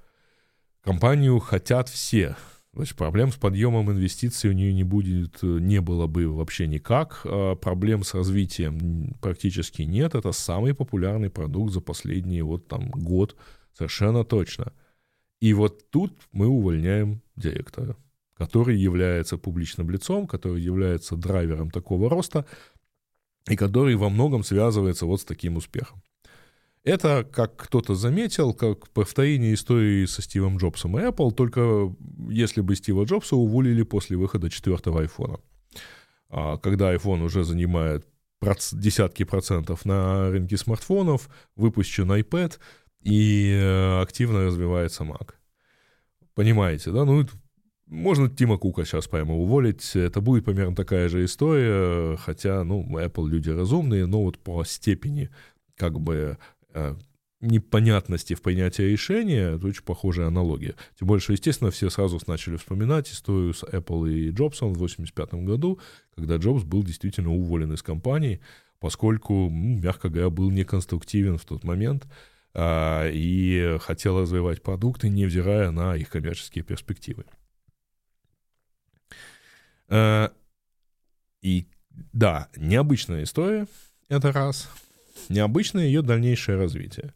Компанию 0.81 1.37
хотят 1.39 1.89
все, 1.89 2.37
есть 2.81 2.95
проблем 2.95 3.31
с 3.31 3.35
подъемом 3.35 3.91
инвестиций 3.91 4.49
у 4.49 4.53
нее 4.53 4.73
не 4.73 4.83
будет, 4.83 5.43
э, 5.43 5.47
не 5.47 5.81
было 5.81 6.07
бы 6.07 6.27
вообще 6.27 6.67
никак. 6.67 7.21
А 7.25 7.55
проблем 7.55 8.03
с 8.03 8.13
развитием 8.13 9.15
практически 9.21 9.81
нет. 9.83 10.15
Это 10.15 10.31
самый 10.31 10.73
популярный 10.73 11.29
продукт 11.29 11.73
за 11.73 11.81
последний 11.81 12.41
вот 12.41 12.67
там 12.67 12.89
год, 12.89 13.35
совершенно 13.73 14.23
точно. 14.23 14.73
И 15.39 15.53
вот 15.53 15.89
тут 15.91 16.13
мы 16.31 16.47
увольняем 16.47 17.21
директора, 17.35 17.95
который 18.33 18.77
является 18.77 19.37
публичным 19.37 19.89
лицом, 19.89 20.27
который 20.27 20.61
является 20.61 21.15
драйвером 21.15 21.71
такого 21.71 22.09
роста, 22.09 22.45
и 23.49 23.55
который 23.55 23.95
во 23.95 24.09
многом 24.09 24.43
связывается 24.43 25.05
вот 25.05 25.21
с 25.21 25.25
таким 25.25 25.57
успехом. 25.57 26.01
Это, 26.87 27.27
как 27.29 27.57
кто-то 27.57 27.95
заметил, 27.95 28.53
как 28.53 28.87
повторение 28.91 29.53
истории 29.53 30.05
со 30.05 30.21
Стивом 30.21 30.55
Джобсом 30.55 30.97
и 30.97 31.01
Apple, 31.01 31.33
только 31.33 31.93
если 32.29 32.61
бы 32.61 32.77
Стива 32.77 33.03
Джобса 33.03 33.35
уволили 33.35 33.83
после 33.83 34.15
выхода 34.15 34.49
четвертого 34.49 35.01
айфона. 35.01 35.41
А 36.29 36.57
когда 36.57 36.95
iPhone 36.95 37.23
уже 37.23 37.43
занимает 37.43 38.07
десятки 38.71 39.23
процентов 39.23 39.83
на 39.83 40.29
рынке 40.29 40.55
смартфонов, 40.55 41.27
выпущен 41.57 42.09
iPad 42.09 42.57
и 43.03 43.51
э, 43.51 44.01
активно 44.01 44.45
развивается 44.45 45.03
Mac. 45.03 45.33
Понимаете, 46.35 46.91
да? 46.91 47.03
Ну, 47.03 47.25
можно 47.85 48.29
Тима 48.29 48.57
Кука 48.57 48.85
сейчас 48.85 49.09
прямо 49.09 49.35
уволить, 49.35 49.93
это 49.93 50.21
будет 50.21 50.45
примерно 50.45 50.73
такая 50.73 51.09
же 51.09 51.25
история, 51.25 52.15
хотя, 52.15 52.63
ну, 52.63 52.87
Apple 52.97 53.27
люди 53.27 53.49
разумные, 53.49 54.05
но 54.05 54.23
вот 54.23 54.39
по 54.39 54.63
степени 54.63 55.29
как 55.75 55.99
бы 55.99 56.37
непонятности 57.39 58.33
в 58.33 58.41
принятии 58.41 58.81
решения, 58.81 59.55
это 59.55 59.67
очень 59.67 59.83
похожая 59.83 60.27
аналогия. 60.27 60.75
Тем 60.97 61.07
больше, 61.07 61.33
естественно, 61.33 61.69
все 61.69 61.89
сразу 61.89 62.19
начали 62.25 62.57
вспоминать 62.57 63.11
историю 63.11 63.53
с 63.53 63.63
Apple 63.63 64.11
и 64.11 64.29
Джобсом 64.31 64.69
в 64.69 64.77
1985 64.77 65.45
году, 65.45 65.79
когда 66.15 66.37
Джобс 66.37 66.63
был 66.63 66.83
действительно 66.83 67.31
уволен 67.31 67.73
из 67.73 67.83
компании, 67.83 68.41
поскольку, 68.79 69.49
мягко 69.49 70.09
говоря, 70.09 70.29
был 70.29 70.49
неконструктивен 70.49 71.37
в 71.37 71.45
тот 71.45 71.63
момент 71.63 72.07
а, 72.53 73.07
и 73.07 73.77
хотел 73.81 74.19
развивать 74.19 74.63
продукты, 74.63 75.09
невзирая 75.09 75.69
на 75.69 75.95
их 75.95 76.09
коммерческие 76.09 76.63
перспективы. 76.63 77.25
А, 79.89 80.31
и 81.41 81.67
да, 82.13 82.49
необычная 82.55 83.23
история, 83.23 83.67
это 84.09 84.31
раз— 84.31 84.69
необычное 85.29 85.85
ее 85.85 86.01
дальнейшее 86.01 86.57
развитие. 86.57 87.13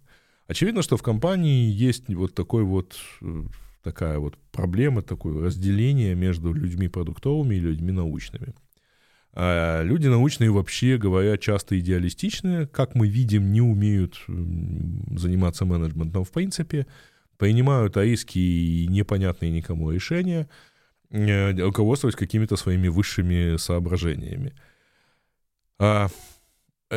Очевидно, 0.47 0.81
что 0.81 0.97
в 0.97 1.03
компании 1.03 1.71
есть 1.71 2.09
вот 2.09 2.33
такой 2.35 2.63
вот 2.63 2.97
э, 3.21 3.43
такая 3.83 4.19
вот 4.19 4.37
проблема, 4.51 5.01
такое 5.01 5.41
разделение 5.41 6.15
между 6.15 6.53
людьми 6.53 6.87
продуктовыми 6.87 7.55
и 7.55 7.59
людьми 7.59 7.91
научными. 7.91 8.53
А 9.33 9.81
люди 9.83 10.07
научные 10.07 10.51
вообще 10.51 10.97
говоря 10.97 11.37
часто 11.37 11.79
идеалистичные, 11.79 12.67
как 12.67 12.95
мы 12.95 13.07
видим, 13.07 13.51
не 13.51 13.61
умеют 13.61 14.23
заниматься 14.27 15.63
менеджментом 15.63 16.25
в 16.25 16.31
принципе, 16.31 16.85
принимают 17.37 17.95
риски 17.97 18.39
и 18.39 18.87
непонятные 18.87 19.51
никому 19.51 19.91
решения, 19.91 20.49
э, 21.09 21.53
руководствуясь 21.53 22.15
какими-то 22.15 22.57
своими 22.57 22.89
высшими 22.89 23.57
соображениями. 23.57 24.53
А 25.79 26.09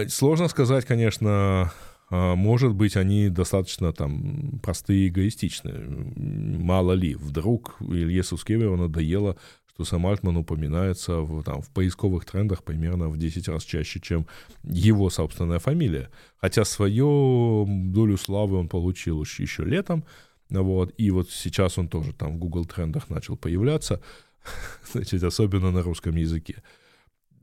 сложно 0.08 0.48
сказать, 0.48 0.84
конечно, 0.84 1.72
а, 2.10 2.34
может 2.34 2.74
быть, 2.74 2.96
они 2.96 3.28
достаточно 3.28 3.92
там 3.92 4.60
простые 4.62 5.06
и 5.06 5.08
эгоистичные. 5.08 5.86
Мало 6.16 6.92
ли, 6.92 7.14
вдруг 7.14 7.76
Илье 7.80 8.22
Сускеверу 8.22 8.76
надоело, 8.76 9.36
что 9.72 9.84
сам 9.84 10.06
Альтман 10.06 10.36
упоминается 10.36 11.18
в, 11.18 11.42
там, 11.42 11.60
в 11.60 11.70
поисковых 11.70 12.24
трендах 12.24 12.62
примерно 12.62 13.08
в 13.08 13.18
10 13.18 13.48
раз 13.48 13.64
чаще, 13.64 14.00
чем 14.00 14.26
его 14.62 15.10
собственная 15.10 15.58
фамилия. 15.58 16.10
Хотя 16.40 16.64
свою 16.64 17.66
долю 17.68 18.16
славы 18.16 18.56
он 18.56 18.68
получил 18.68 19.22
еще 19.22 19.64
летом, 19.64 20.04
вот, 20.50 20.94
и 20.96 21.10
вот 21.10 21.30
сейчас 21.30 21.78
он 21.78 21.88
тоже 21.88 22.12
там 22.12 22.36
в 22.36 22.38
Google 22.38 22.66
трендах 22.66 23.10
начал 23.10 23.36
появляться, 23.36 24.00
значит, 24.92 25.22
особенно 25.24 25.72
на 25.72 25.82
русском 25.82 26.14
языке. 26.14 26.62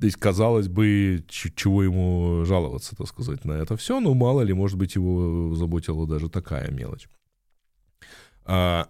То 0.01 0.07
есть, 0.07 0.17
казалось 0.17 0.67
бы, 0.67 1.23
чего 1.29 1.83
ему 1.83 2.43
жаловаться, 2.43 2.95
так 2.95 3.07
сказать, 3.07 3.45
на 3.45 3.51
это 3.51 3.77
все, 3.77 3.99
но 3.99 4.15
мало 4.15 4.41
ли, 4.41 4.51
может 4.51 4.79
быть, 4.79 4.95
его 4.95 5.53
заботила 5.53 6.07
даже 6.07 6.27
такая 6.27 6.71
мелочь. 6.71 7.07
А, 8.43 8.87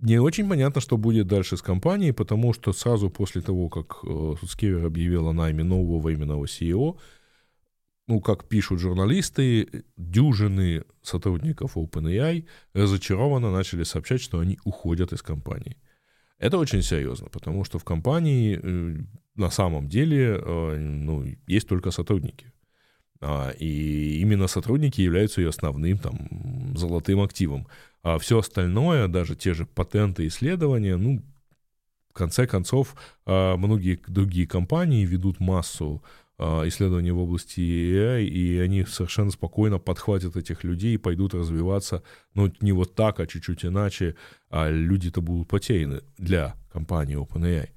не 0.00 0.18
очень 0.18 0.48
понятно, 0.48 0.80
что 0.80 0.96
будет 0.96 1.28
дальше 1.28 1.56
с 1.56 1.62
компанией, 1.62 2.10
потому 2.10 2.52
что 2.52 2.72
сразу 2.72 3.08
после 3.08 3.40
того, 3.40 3.68
как 3.68 3.98
э, 4.02 4.34
Суцкевер 4.40 4.84
объявил 4.84 5.28
о 5.28 5.32
найме 5.32 5.62
нового 5.62 6.00
временного 6.00 6.46
CEO, 6.46 6.98
ну, 8.08 8.20
как 8.20 8.48
пишут 8.48 8.80
журналисты, 8.80 9.84
дюжины 9.96 10.82
сотрудников 11.02 11.76
OpenAI 11.76 12.48
разочарованно 12.74 13.52
начали 13.52 13.84
сообщать, 13.84 14.20
что 14.20 14.40
они 14.40 14.58
уходят 14.64 15.12
из 15.12 15.22
компании. 15.22 15.76
Это 16.42 16.58
очень 16.58 16.82
серьезно, 16.82 17.28
потому 17.28 17.64
что 17.64 17.78
в 17.78 17.84
компании 17.84 18.58
э, 18.60 18.96
на 19.36 19.50
самом 19.50 19.88
деле 19.88 20.40
э, 20.44 20.76
ну, 20.76 21.24
есть 21.46 21.68
только 21.68 21.92
сотрудники. 21.92 22.52
А, 23.20 23.50
и 23.50 24.18
именно 24.20 24.48
сотрудники 24.48 25.00
являются 25.00 25.40
ее 25.40 25.50
основным 25.50 25.98
там, 25.98 26.76
золотым 26.76 27.20
активом. 27.20 27.68
А 28.02 28.18
все 28.18 28.40
остальное, 28.40 29.06
даже 29.06 29.36
те 29.36 29.54
же 29.54 29.66
патенты, 29.66 30.26
исследования, 30.26 30.96
ну, 30.96 31.22
в 32.10 32.12
конце 32.12 32.48
концов, 32.48 32.96
а, 33.24 33.56
многие 33.56 34.00
другие 34.08 34.48
компании 34.48 35.06
ведут 35.06 35.38
массу 35.38 36.02
а, 36.44 36.66
исследований 36.66 37.12
в 37.12 37.20
области 37.20 37.60
AI, 37.60 38.24
и 38.24 38.58
они 38.58 38.84
совершенно 38.84 39.30
спокойно 39.30 39.78
подхватят 39.78 40.36
этих 40.36 40.64
людей 40.64 40.94
и 40.94 40.98
пойдут 40.98 41.34
развиваться, 41.34 42.02
ну, 42.34 42.52
не 42.60 42.72
вот 42.72 42.96
так, 42.96 43.20
а 43.20 43.28
чуть-чуть 43.28 43.64
иначе, 43.64 44.16
а 44.50 44.68
люди-то 44.68 45.20
будут 45.20 45.46
потеряны 45.46 46.00
для 46.18 46.56
компании 46.72 47.16
OpenAI. 47.16 47.68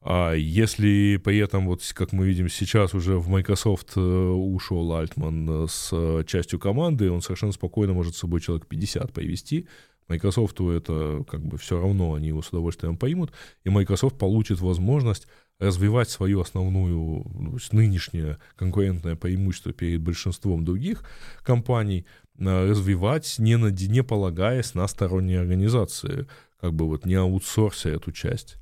А 0.00 0.32
если 0.32 1.20
при 1.22 1.36
этом, 1.38 1.66
вот 1.66 1.82
как 1.92 2.12
мы 2.12 2.26
видим 2.26 2.48
сейчас, 2.48 2.94
уже 2.94 3.18
в 3.18 3.28
Microsoft 3.28 3.92
э, 3.96 4.00
ушел 4.00 4.96
Альтман 4.96 5.68
с 5.68 5.90
э, 5.92 6.24
частью 6.26 6.58
команды, 6.58 7.10
он 7.10 7.20
совершенно 7.20 7.52
спокойно 7.52 7.92
может 7.92 8.14
с 8.16 8.20
собой 8.20 8.40
человек 8.40 8.66
50 8.66 9.12
повести. 9.12 9.68
Microsoft 10.10 10.60
это 10.60 11.24
как 11.30 11.40
бы 11.40 11.56
все 11.56 11.80
равно, 11.80 12.14
они 12.14 12.28
его 12.28 12.42
с 12.42 12.48
удовольствием 12.48 12.96
поймут, 12.96 13.32
и 13.64 13.70
Microsoft 13.70 14.18
получит 14.18 14.60
возможность 14.60 15.26
развивать 15.60 16.10
свою 16.10 16.40
основную, 16.40 17.24
ну, 17.32 17.58
нынешнее 17.70 18.38
конкурентное 18.56 19.14
преимущество 19.14 19.72
перед 19.72 20.00
большинством 20.00 20.64
других 20.64 21.04
компаний, 21.42 22.06
э, 22.38 22.70
развивать, 22.70 23.36
не, 23.38 23.54
не 23.54 24.02
полагаясь 24.02 24.74
на 24.74 24.88
сторонние 24.88 25.40
организации, 25.40 26.26
как 26.60 26.74
бы 26.74 26.86
вот 26.86 27.06
не 27.06 27.14
аутсорся 27.14 27.90
эту 27.90 28.10
часть. 28.10 28.56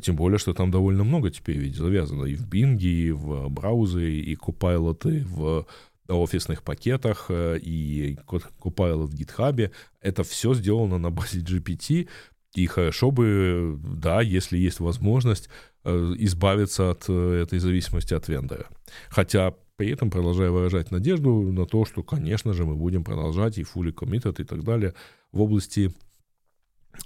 Тем 0.00 0.16
более, 0.16 0.38
что 0.38 0.54
там 0.54 0.70
довольно 0.70 1.04
много 1.04 1.30
теперь 1.30 1.58
ведь 1.58 1.76
завязано 1.76 2.24
и 2.24 2.34
в 2.34 2.48
Bing, 2.48 2.80
и 2.80 3.10
в 3.10 3.48
браузере, 3.48 4.20
и 4.20 4.36
Copilot, 4.36 5.18
и 5.18 5.20
в 5.22 5.66
офисных 6.08 6.62
пакетах, 6.62 7.26
э, 7.28 7.58
и 7.58 8.16
Copilot 8.26 9.06
в 9.06 9.14
GitHub. 9.14 9.70
Это 10.00 10.22
все 10.24 10.54
сделано 10.54 10.98
на 10.98 11.10
базе 11.10 11.40
GPT, 11.40 12.08
и 12.54 12.66
хорошо 12.66 13.10
бы, 13.10 13.78
да, 13.82 14.20
если 14.20 14.58
есть 14.58 14.80
возможность, 14.80 15.48
э, 15.84 16.14
избавиться 16.18 16.90
от 16.90 17.04
э, 17.08 17.42
этой 17.42 17.58
зависимости 17.58 18.14
от 18.14 18.28
вендора. 18.28 18.66
Хотя 19.08 19.54
при 19.76 19.90
этом 19.90 20.10
продолжаю 20.10 20.52
выражать 20.52 20.90
надежду 20.90 21.50
на 21.50 21.66
то, 21.66 21.84
что, 21.84 22.02
конечно 22.02 22.52
же, 22.52 22.64
мы 22.64 22.76
будем 22.76 23.04
продолжать 23.04 23.58
и 23.58 23.62
fully 23.62 23.92
committed 23.92 24.40
и 24.40 24.44
так 24.44 24.62
далее 24.64 24.94
в 25.32 25.40
области 25.40 25.92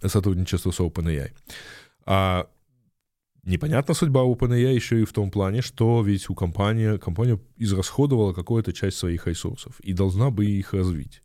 сотрудничества 0.05 0.73
с 0.73 0.81
OpenAI. 0.81 1.31
А 2.05 2.49
Непонятна 3.47 3.95
судьба 3.95 4.23
OpenAI 4.23 4.75
еще 4.75 5.01
и 5.01 5.05
в 5.05 5.13
том 5.13 5.31
плане, 5.31 5.63
что 5.63 6.03
ведь 6.03 6.29
у 6.29 6.35
компании, 6.35 6.99
компания 6.99 7.39
израсходовала 7.57 8.33
какую-то 8.33 8.73
часть 8.73 8.99
своих 8.99 9.29
ресурсов 9.29 9.79
и 9.79 9.93
должна 9.93 10.31
бы 10.31 10.47
их 10.47 10.75
развить. 10.75 11.23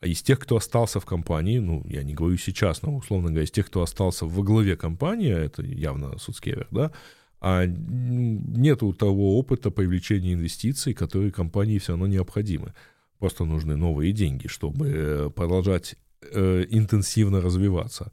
А 0.00 0.06
из 0.06 0.22
тех, 0.22 0.38
кто 0.38 0.56
остался 0.56 0.98
в 0.98 1.04
компании, 1.04 1.58
ну, 1.58 1.84
я 1.86 2.04
не 2.04 2.14
говорю 2.14 2.38
сейчас, 2.38 2.80
но, 2.80 2.96
условно 2.96 3.28
говоря, 3.28 3.44
из 3.44 3.50
тех, 3.50 3.66
кто 3.66 3.82
остался 3.82 4.24
во 4.24 4.42
главе 4.42 4.76
компании, 4.76 5.30
а 5.30 5.40
это 5.40 5.62
явно 5.62 6.18
Суцкевер, 6.18 6.68
да, 6.70 6.90
а 7.38 7.66
нету 7.66 8.94
того 8.94 9.38
опыта 9.38 9.70
привлечения 9.70 10.32
инвестиций, 10.32 10.94
которые 10.94 11.32
компании 11.32 11.78
все 11.78 11.92
равно 11.92 12.06
необходимы. 12.06 12.72
Просто 13.18 13.44
нужны 13.44 13.76
новые 13.76 14.14
деньги, 14.14 14.46
чтобы 14.46 14.88
э, 14.88 15.30
продолжать 15.30 15.96
э, 16.22 16.64
интенсивно 16.70 17.42
развиваться 17.42 18.10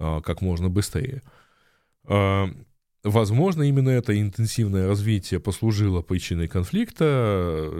э, 0.00 0.22
как 0.24 0.40
можно 0.40 0.70
быстрее. 0.70 1.22
Возможно, 3.04 3.62
именно 3.62 3.90
это 3.90 4.20
интенсивное 4.20 4.88
развитие 4.88 5.38
послужило 5.38 6.02
причиной 6.02 6.48
конфликта. 6.48 7.70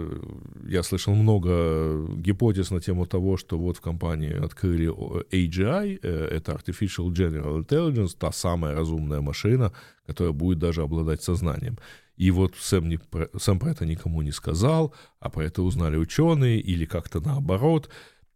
Я 0.65 0.81
слышал 0.81 1.13
много 1.13 2.07
гипотез 2.15 2.71
на 2.71 2.79
тему 2.79 3.05
того, 3.05 3.35
что 3.35 3.59
вот 3.59 3.77
в 3.77 3.81
компании 3.81 4.31
открыли 4.31 4.87
AGI, 5.31 5.99
э, 6.01 6.27
это 6.31 6.53
Artificial 6.53 7.09
General 7.09 7.61
Intelligence, 7.61 8.15
та 8.17 8.31
самая 8.31 8.75
разумная 8.75 9.19
машина, 9.19 9.73
которая 10.05 10.31
будет 10.31 10.59
даже 10.59 10.83
обладать 10.83 11.21
сознанием. 11.21 11.77
И 12.15 12.31
вот 12.31 12.55
Сэм, 12.57 12.87
не, 12.87 12.99
Сэм 13.37 13.59
про 13.59 13.71
это 13.71 13.85
никому 13.85 14.21
не 14.21 14.31
сказал, 14.31 14.93
а 15.19 15.29
про 15.29 15.43
это 15.43 15.63
узнали 15.63 15.97
ученые 15.97 16.61
или 16.61 16.85
как-то 16.85 17.19
наоборот. 17.19 17.89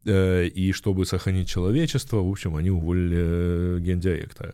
Э, 0.05 0.45
и 0.47 0.73
чтобы 0.73 1.05
сохранить 1.05 1.47
человечество, 1.47 2.17
в 2.17 2.29
общем, 2.29 2.57
они 2.57 2.71
уволили 2.71 3.17
э, 3.17 3.79
гендиректора. 3.79 4.53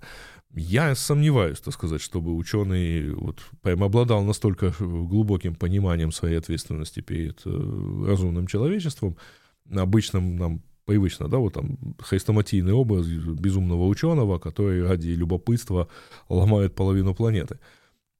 Я 0.55 0.95
сомневаюсь, 0.95 1.59
так 1.59 1.73
сказать, 1.73 2.01
чтобы 2.01 2.35
ученый 2.35 3.12
вот, 3.13 3.39
прям 3.62 3.83
обладал 3.83 4.23
настолько 4.23 4.73
глубоким 4.79 5.53
пониманием 5.53 6.12
своей 6.12 6.38
ответственности 6.38 7.01
перед 7.01 7.41
э, 7.45 8.05
разумным 8.07 8.47
человечеством, 8.47 9.15
обычным 9.71 10.38
нам 10.38 10.63
привычно, 10.85 11.27
да, 11.27 11.38
вот 11.38 11.53
там 11.53 11.77
хрестоматийный 11.99 12.73
образ 12.73 13.05
безумного 13.05 13.85
ученого, 13.85 14.39
который 14.39 14.83
ради 14.83 15.09
любопытства 15.09 15.88
ломает 16.29 16.73
половину 16.73 17.13
планеты. 17.13 17.59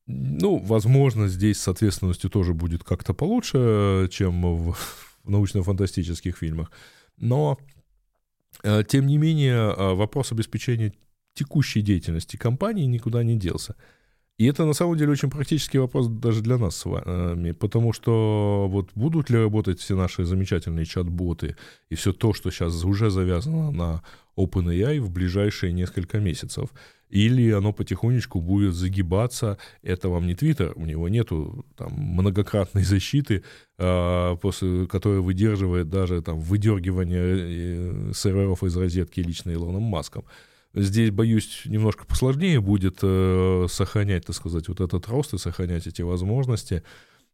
Ну, 0.06 0.58
возможно, 0.58 1.28
здесь 1.28 1.60
с 1.60 1.68
ответственностью 1.68 2.30
тоже 2.30 2.54
будет 2.54 2.84
как-то 2.84 3.16
получше, 3.16 4.08
чем 4.12 4.42
в, 4.42 4.74
в 5.24 5.30
научно-фантастических 5.30 6.38
фильмах. 6.38 6.72
Но, 7.18 7.58
э, 8.62 8.84
тем 8.88 9.08
не 9.08 9.18
менее, 9.18 9.74
э, 9.76 9.94
вопрос 9.96 10.32
обеспечения 10.32 10.94
текущей 11.34 11.82
деятельности 11.82 12.38
компании 12.38 12.86
никуда 12.86 13.24
не 13.24 13.38
делся. 13.38 13.76
И 14.40 14.46
это 14.46 14.64
на 14.64 14.74
самом 14.74 14.98
деле 14.98 15.12
очень 15.12 15.30
практический 15.30 15.80
вопрос 15.80 16.08
даже 16.08 16.42
для 16.42 16.58
нас 16.58 16.78
с 16.78 16.86
вами, 16.86 17.52
потому 17.52 17.92
что 17.92 18.68
вот 18.70 18.90
будут 18.96 19.30
ли 19.30 19.38
работать 19.38 19.82
все 19.82 19.98
наши 19.98 20.24
замечательные 20.24 20.86
чат-боты 20.86 21.58
и 21.90 21.96
все 21.96 22.14
то, 22.14 22.34
что 22.34 22.50
сейчас 22.50 22.86
уже 22.86 23.10
завязано 23.10 23.70
на 23.72 24.02
OpenAI 24.38 25.02
в 25.02 25.10
ближайшие 25.10 25.74
несколько 25.74 26.20
месяцев, 26.20 26.70
или 27.10 27.52
оно 27.52 27.74
потихонечку 27.74 28.40
будет 28.40 28.76
загибаться, 28.76 29.58
это 29.82 30.08
вам 30.08 30.26
не 30.26 30.36
Twitter, 30.36 30.72
у 30.76 30.86
него 30.86 31.10
нету 31.10 31.66
там 31.76 31.92
многократной 31.92 32.84
защиты, 32.84 33.44
э, 33.78 34.38
после, 34.42 34.88
которая 34.88 35.20
выдерживает 35.20 35.90
даже 35.90 36.22
там 36.22 36.40
выдергивание 36.40 38.10
э, 38.10 38.12
серверов 38.14 38.64
из 38.64 38.78
розетки 38.78 39.20
лично 39.20 39.52
Илоном 39.52 39.84
Маском. 39.84 40.24
Здесь, 40.74 41.10
боюсь, 41.10 41.64
немножко 41.66 42.06
посложнее 42.06 42.62
будет 42.62 43.00
э, 43.02 43.66
сохранять, 43.70 44.26
так 44.26 44.36
сказать, 44.36 44.68
вот 44.68 44.80
этот 44.82 45.08
рост 45.08 45.34
и 45.34 45.40
сохранять 45.40 45.88
эти 45.88 46.04
возможности. 46.04 46.84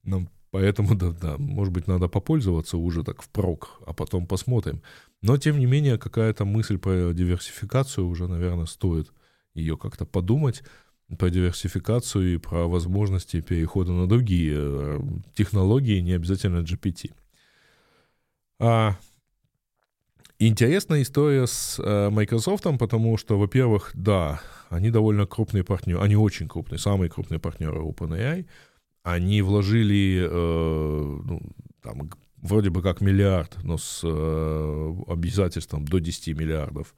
Но 0.04 0.28
поэтому, 0.52 0.96
да, 0.96 1.12
да, 1.12 1.36
может 1.38 1.74
быть, 1.74 1.88
надо 1.88 2.08
попользоваться 2.08 2.78
уже 2.78 3.04
так 3.04 3.22
впрок, 3.22 3.82
а 3.86 3.94
потом 3.94 4.26
посмотрим. 4.26 4.82
Но, 5.22 5.38
тем 5.38 5.60
не 5.60 5.66
менее, 5.66 5.98
какая-то 5.98 6.46
мысль 6.46 6.78
про 6.78 7.12
диверсификацию 7.12 8.08
уже, 8.08 8.28
наверное, 8.28 8.68
стоит 8.68 9.12
ее 9.54 9.78
как-то 9.78 10.06
подумать 10.06 10.64
про 11.20 11.30
диверсификацию 11.30 12.36
и 12.36 12.38
про 12.38 12.68
возможности 12.68 13.42
перехода 13.42 13.92
на 13.92 14.08
другие 14.08 14.56
э, 14.58 15.00
технологии, 15.36 16.00
не 16.00 16.14
обязательно 16.14 16.60
GPT. 16.60 17.12
А, 18.60 18.98
Интересная 20.38 21.02
история 21.02 21.48
с 21.48 21.80
э, 21.80 22.10
Microsoft, 22.10 22.66
потому 22.78 23.16
что, 23.18 23.40
во-первых, 23.40 23.92
да, 23.94 24.42
они 24.70 24.92
довольно 24.92 25.26
крупные 25.26 25.64
партнеры, 25.64 26.02
они 26.02 26.18
очень 26.18 26.50
крупные, 26.50 26.78
самые 26.78 27.10
крупные 27.10 27.40
партнеры 27.40 27.80
OpenAI. 27.80 28.46
Они 29.04 29.42
вложили, 29.42 30.28
э, 30.30 31.22
ну, 31.24 31.42
там, 31.82 32.10
вроде 32.42 32.70
бы 32.70 32.82
как 32.82 33.00
миллиард, 33.00 33.64
но 33.64 33.78
с 33.78 34.02
э, 34.04 34.94
обязательством 35.08 35.86
до 35.86 36.00
10 36.00 36.36
миллиардов 36.38 36.96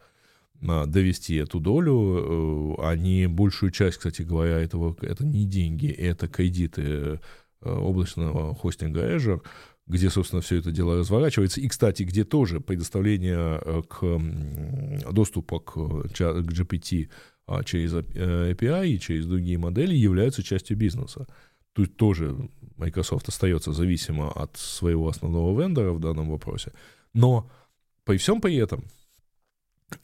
на 0.60 0.88
довести 0.88 1.36
эту 1.36 1.60
долю. 1.60 2.78
Э, 2.80 2.90
они 2.90 3.28
большую 3.28 3.72
часть, 3.72 3.98
кстати 3.98 4.24
говоря, 4.24 4.58
этого, 4.60 4.96
это 5.02 5.24
не 5.24 5.46
деньги, 5.46 5.92
это 5.92 6.28
кредиты 6.28 6.82
э, 6.82 7.18
облачного 7.62 8.56
хостинга 8.56 9.16
Azure, 9.16 9.42
где, 9.88 10.10
собственно, 10.10 10.42
все 10.42 10.58
это 10.58 10.72
дело 10.72 10.98
разворачивается. 10.98 11.62
И, 11.62 11.68
кстати, 11.68 12.04
где 12.04 12.24
тоже 12.24 12.60
предоставление 12.60 13.62
э, 13.64 13.82
к 13.88 15.12
доступа 15.12 15.60
к, 15.60 15.74
к 15.74 16.52
GPT 16.52 17.10
а, 17.48 17.64
через 17.64 17.94
API 17.94 18.90
и 18.90 19.00
через 19.00 19.26
другие 19.26 19.58
модели 19.58 19.96
являются 19.96 20.44
частью 20.44 20.76
бизнеса. 20.76 21.26
Тут 21.74 21.96
тоже 21.96 22.36
Microsoft 22.76 23.30
остается 23.30 23.72
зависима 23.72 24.32
от 24.32 24.58
своего 24.58 25.08
основного 25.08 25.62
вендора 25.62 25.92
в 25.92 26.00
данном 26.00 26.30
вопросе. 26.30 26.74
Но 27.14 27.50
при 28.04 28.18
всем 28.18 28.42
при 28.42 28.56
этом 28.56 28.84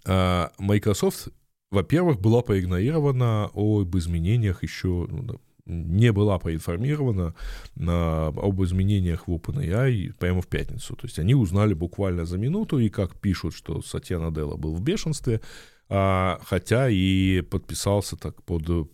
А 0.06 0.52
Microsoft, 0.60 1.30
во-первых, 1.72 2.22
была 2.22 2.42
проигнорирована 2.42 3.50
об 3.54 3.98
изменениях 3.98 4.64
еще, 4.64 5.08
ну, 5.10 5.42
не 5.66 6.12
была 6.12 6.40
проинформирована 6.40 7.36
на, 7.76 8.28
об 8.28 8.62
изменениях 8.64 9.28
в 9.28 9.32
OpenAI 9.32 10.14
прямо 10.14 10.42
в 10.42 10.48
пятницу. 10.48 10.96
То 10.96 11.08
есть 11.08 11.20
они 11.20 11.36
узнали 11.36 11.74
буквально 11.74 12.26
за 12.26 12.38
минуту, 12.38 12.80
и 12.80 12.90
как 12.90 13.16
пишут, 13.16 13.54
что 13.54 13.82
Сатья 13.82 14.20
Наделла 14.20 14.58
был 14.58 14.76
в 14.76 14.82
бешенстве, 14.82 15.42
а, 15.90 16.40
хотя 16.46 16.90
и 16.90 17.42
подписался 17.42 18.18
так 18.18 18.44
под 18.44 18.90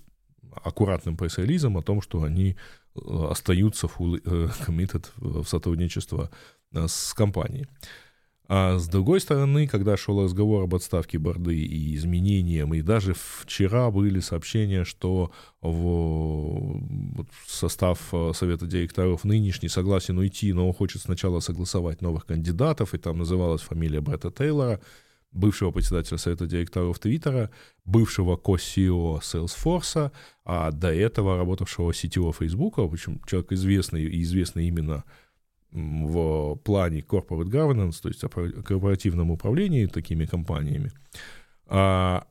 аккуратным 0.63 1.17
пресс-релизом 1.17 1.77
о 1.77 1.81
том, 1.81 2.01
что 2.01 2.23
они 2.23 2.55
э, 2.95 2.99
остаются 3.29 3.87
full 3.87 4.21
э, 4.23 4.49
committed 4.65 5.07
в 5.17 5.47
сотрудничество 5.47 6.29
э, 6.73 6.87
с 6.87 7.13
компанией. 7.13 7.67
А 8.51 8.79
с 8.79 8.87
другой 8.87 9.21
стороны, 9.21 9.67
когда 9.67 9.95
шел 9.95 10.23
разговор 10.23 10.63
об 10.63 10.73
отставке 10.73 11.19
Борды 11.19 11.55
и 11.55 11.95
изменениям, 11.95 12.73
и 12.73 12.81
даже 12.81 13.13
вчера 13.13 13.91
были 13.91 14.19
сообщения, 14.21 14.85
что 14.85 15.31
в 15.61 16.81
состав 17.45 18.11
совета 18.33 18.65
директоров 18.65 19.23
нынешний 19.23 19.69
согласен 19.69 20.17
уйти, 20.17 20.51
но 20.51 20.67
он 20.67 20.73
хочет 20.73 21.03
сначала 21.03 21.41
согласовать 21.41 22.01
новых 22.01 22.25
кандидатов, 22.25 22.95
и 22.95 22.97
там 22.97 23.19
называлась 23.19 23.61
фамилия 23.61 24.01
Бретта 24.01 24.31
Тейлора, 24.31 24.81
бывшего 25.31 25.69
председателя 25.69 26.17
совета 26.17 26.47
директоров 26.47 26.97
Твиттера, 26.97 27.51
бывшего 27.85 28.35
ко-CEO 28.35 29.19
Salesforce, 29.21 30.11
а 30.43 30.71
до 30.71 30.91
этого 30.91 31.37
работавшего 31.37 31.91
CTO 31.91 32.33
Фейсбука, 32.33 32.87
причем 32.87 33.21
человек 33.27 33.51
известный 33.51 34.05
и 34.05 34.23
известный 34.23 34.67
именно 34.67 35.03
в 35.71 36.55
плане 36.63 37.01
corporate 37.01 37.49
governance, 37.49 38.01
то 38.01 38.09
есть 38.09 38.23
о 38.23 38.29
корпоративном 38.29 39.31
управлении 39.31 39.85
такими 39.85 40.25
компаниями. 40.25 40.91
А 41.67 42.25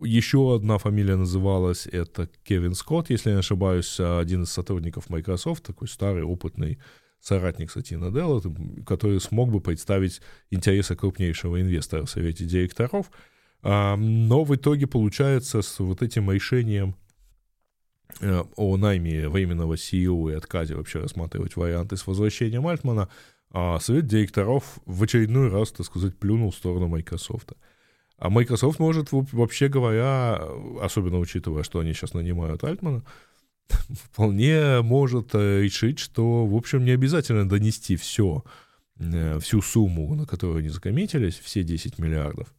еще 0.00 0.56
одна 0.56 0.78
фамилия 0.78 1.16
называлась, 1.16 1.86
это 1.86 2.28
Кевин 2.42 2.74
Скотт, 2.74 3.10
если 3.10 3.30
я 3.30 3.36
не 3.36 3.40
ошибаюсь, 3.40 3.98
один 4.00 4.42
из 4.42 4.50
сотрудников 4.50 5.08
Microsoft, 5.08 5.64
такой 5.64 5.88
старый, 5.88 6.24
опытный 6.24 6.78
соратник 7.20 7.70
Сатина 7.70 8.10
Делла, 8.10 8.42
который 8.84 9.20
смог 9.20 9.50
бы 9.50 9.60
представить 9.60 10.20
интересы 10.50 10.94
крупнейшего 10.94 11.60
инвестора 11.60 12.04
в 12.04 12.10
совете 12.10 12.44
директоров. 12.44 13.10
А, 13.62 13.96
но 13.96 14.44
в 14.44 14.54
итоге 14.54 14.86
получается 14.86 15.62
с 15.62 15.78
вот 15.78 16.02
этим 16.02 16.30
решением 16.30 16.96
о 18.20 18.76
найме 18.76 19.28
временного 19.28 19.74
CEO 19.74 20.32
и 20.32 20.34
отказе 20.34 20.74
вообще 20.74 21.00
рассматривать 21.00 21.56
варианты 21.56 21.96
с 21.96 22.06
возвращением 22.06 22.66
Альтмана, 22.66 23.08
а 23.50 23.78
совет 23.80 24.06
директоров 24.06 24.78
в 24.84 25.02
очередной 25.02 25.48
раз, 25.48 25.72
так 25.72 25.86
сказать, 25.86 26.16
плюнул 26.16 26.50
в 26.50 26.56
сторону 26.56 26.88
Microsoft. 26.88 27.52
А 28.18 28.30
Microsoft 28.30 28.78
может, 28.78 29.08
вообще 29.10 29.68
говоря, 29.68 30.40
особенно 30.80 31.18
учитывая, 31.18 31.62
что 31.62 31.80
они 31.80 31.92
сейчас 31.92 32.14
нанимают 32.14 32.64
Альтмана, 32.64 33.02
вполне 33.68 34.82
может 34.82 35.34
э, 35.34 35.62
решить, 35.62 35.98
что, 35.98 36.46
в 36.46 36.54
общем, 36.54 36.84
не 36.84 36.92
обязательно 36.92 37.48
донести 37.48 37.96
все, 37.96 38.44
э, 38.98 39.38
всю 39.40 39.62
сумму, 39.62 40.14
на 40.14 40.26
которую 40.26 40.58
они 40.58 40.68
закоммитились, 40.68 41.38
все 41.38 41.62
10 41.62 41.98
миллиардов, 41.98 42.52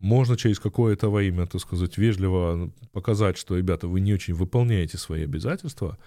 можно 0.00 0.36
через 0.36 0.58
какое-то 0.58 1.10
время, 1.10 1.46
так 1.46 1.60
сказать, 1.60 1.98
вежливо 1.98 2.70
показать, 2.92 3.38
что, 3.38 3.56
ребята, 3.56 3.88
вы 3.88 4.00
не 4.00 4.12
очень 4.12 4.34
выполняете 4.34 4.98
свои 4.98 5.24
обязательства, 5.24 5.98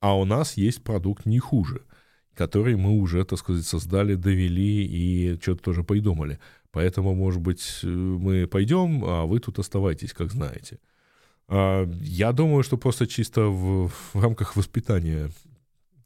а 0.00 0.18
у 0.18 0.24
нас 0.24 0.56
есть 0.56 0.82
продукт 0.82 1.26
не 1.26 1.38
хуже, 1.38 1.82
который 2.34 2.76
мы 2.76 2.98
уже, 2.98 3.24
так 3.24 3.38
сказать, 3.38 3.66
создали, 3.66 4.14
довели 4.14 4.84
и 4.84 5.38
что-то 5.40 5.62
тоже 5.62 5.84
придумали. 5.84 6.38
Поэтому, 6.70 7.14
может 7.14 7.42
быть, 7.42 7.80
мы 7.82 8.46
пойдем, 8.46 9.04
а 9.04 9.26
вы 9.26 9.38
тут 9.38 9.58
оставайтесь, 9.58 10.12
как 10.12 10.30
знаете. 10.30 10.78
А, 11.48 11.86
я 12.00 12.32
думаю, 12.32 12.62
что 12.62 12.78
просто 12.78 13.06
чисто 13.06 13.42
в, 13.42 13.88
в 13.88 14.14
рамках 14.14 14.56
воспитания, 14.56 15.30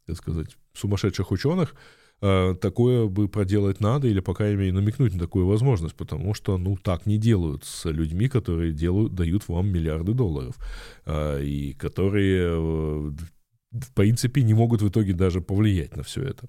так 0.05 0.17
сказать, 0.17 0.57
сумасшедших 0.73 1.31
ученых— 1.31 1.75
Э, 1.85 2.06
такое 2.19 3.05
бы 3.05 3.27
проделать 3.27 3.79
надо, 3.79 4.07
или, 4.07 4.21
по 4.21 4.33
крайней 4.33 4.57
мере, 4.57 4.71
намекнуть 4.73 5.13
на 5.13 5.19
такую 5.19 5.45
возможность, 5.45 5.95
потому 5.95 6.33
что, 6.33 6.57
ну, 6.57 6.75
так 6.75 7.05
не 7.05 7.17
делают 7.17 7.63
с 7.63 7.85
людьми, 7.85 8.27
которые 8.27 8.71
делают, 8.71 9.13
дают 9.13 9.47
вам 9.47 9.67
миллиарды 9.67 10.13
долларов, 10.13 10.55
э, 11.05 11.43
и 11.43 11.73
которые, 11.73 12.47
э, 12.47 13.11
в 13.71 13.93
принципе, 13.93 14.41
не 14.41 14.55
могут 14.55 14.81
в 14.81 14.89
итоге 14.89 15.13
даже 15.13 15.41
повлиять 15.41 15.95
на 15.95 16.01
все 16.01 16.23
это. 16.23 16.47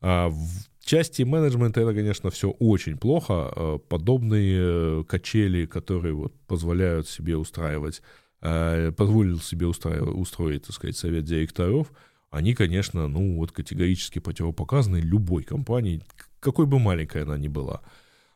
А 0.00 0.28
в 0.28 0.84
части 0.84 1.22
менеджмента 1.22 1.80
это, 1.80 1.92
конечно, 1.92 2.30
все 2.30 2.50
очень 2.50 2.96
плохо. 2.96 3.80
Подобные 3.88 5.02
качели, 5.04 5.66
которые 5.66 6.14
вот 6.14 6.32
позволяют 6.46 7.08
себе 7.08 7.36
устраивать, 7.36 8.02
позволил 8.40 9.40
себе 9.40 9.66
устраивать, 9.66 10.14
устроить, 10.14 10.66
так 10.66 10.76
сказать, 10.76 10.96
совет 10.96 11.24
директоров— 11.24 11.90
они, 12.30 12.54
конечно, 12.54 13.08
ну 13.08 13.36
вот 13.36 13.52
категорически 13.52 14.18
противопоказаны 14.18 14.96
любой 14.96 15.42
компании, 15.42 16.02
какой 16.40 16.66
бы 16.66 16.78
маленькой 16.78 17.22
она 17.22 17.38
ни 17.38 17.48
была. 17.48 17.82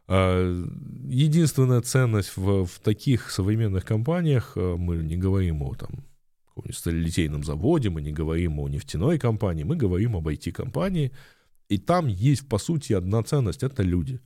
А, 0.06 0.64
единственная 1.08 1.80
ценность 1.80 2.36
в, 2.36 2.66
в 2.66 2.80
таких 2.80 3.30
современных 3.30 3.84
компаниях, 3.84 4.52
а, 4.56 4.76
мы 4.76 4.96
не 4.96 5.16
говорим 5.16 5.62
о 5.62 5.74
там, 5.74 6.04
каком-нибудь 6.48 6.76
сталелитейном 6.76 7.44
заводе, 7.44 7.90
мы 7.90 8.02
не 8.02 8.12
говорим 8.12 8.58
о 8.60 8.68
нефтяной 8.68 9.18
компании, 9.18 9.64
мы 9.64 9.76
говорим 9.76 10.16
об 10.16 10.28
IT-компании, 10.28 11.12
и 11.68 11.78
там 11.78 12.06
есть, 12.08 12.48
по 12.48 12.58
сути, 12.58 12.92
одна 12.92 13.22
ценность— 13.22 13.62
это 13.64 13.82
люди. 13.82 14.20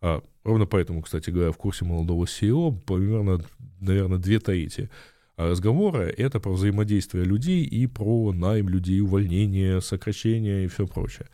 А, 0.00 0.22
ровно 0.44 0.66
поэтому, 0.66 1.02
кстати 1.02 1.30
говоря, 1.30 1.50
в 1.50 1.56
курсе 1.56 1.84
молодого 1.84 2.24
CEO 2.24 2.78
примерно, 2.80 3.44
наверное, 3.80 4.18
две 4.18 4.38
трети— 4.38 4.90
а 5.36 5.48
разговоры— 5.48 6.14
это 6.16 6.38
про 6.38 6.52
взаимодействие 6.52 7.24
людей 7.24 7.64
и 7.64 7.86
про 7.86 8.32
найм 8.32 8.68
людей, 8.68 9.00
увольнение, 9.00 9.80
сокращение 9.80 10.64
и 10.64 10.68
все 10.68 10.86
прочее. 10.86 11.28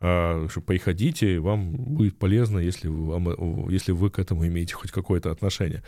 А, 0.00 0.46
приходите, 0.66 1.38
вам 1.38 1.72
будет 1.72 2.18
полезно, 2.18 2.58
если, 2.58 2.88
вам, 2.88 3.68
если 3.68 3.92
вы 3.92 4.10
к 4.10 4.18
этому 4.18 4.46
имеете 4.46 4.74
хоть 4.74 4.90
какое-то 4.90 5.30
отношение. 5.30 5.82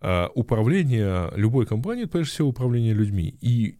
А 0.00 0.30
управление 0.34 1.32
любой 1.34 1.66
компанией, 1.66 2.06
прежде 2.06 2.32
всего, 2.32 2.48
управление 2.48 2.92
людьми. 2.92 3.36
И, 3.40 3.78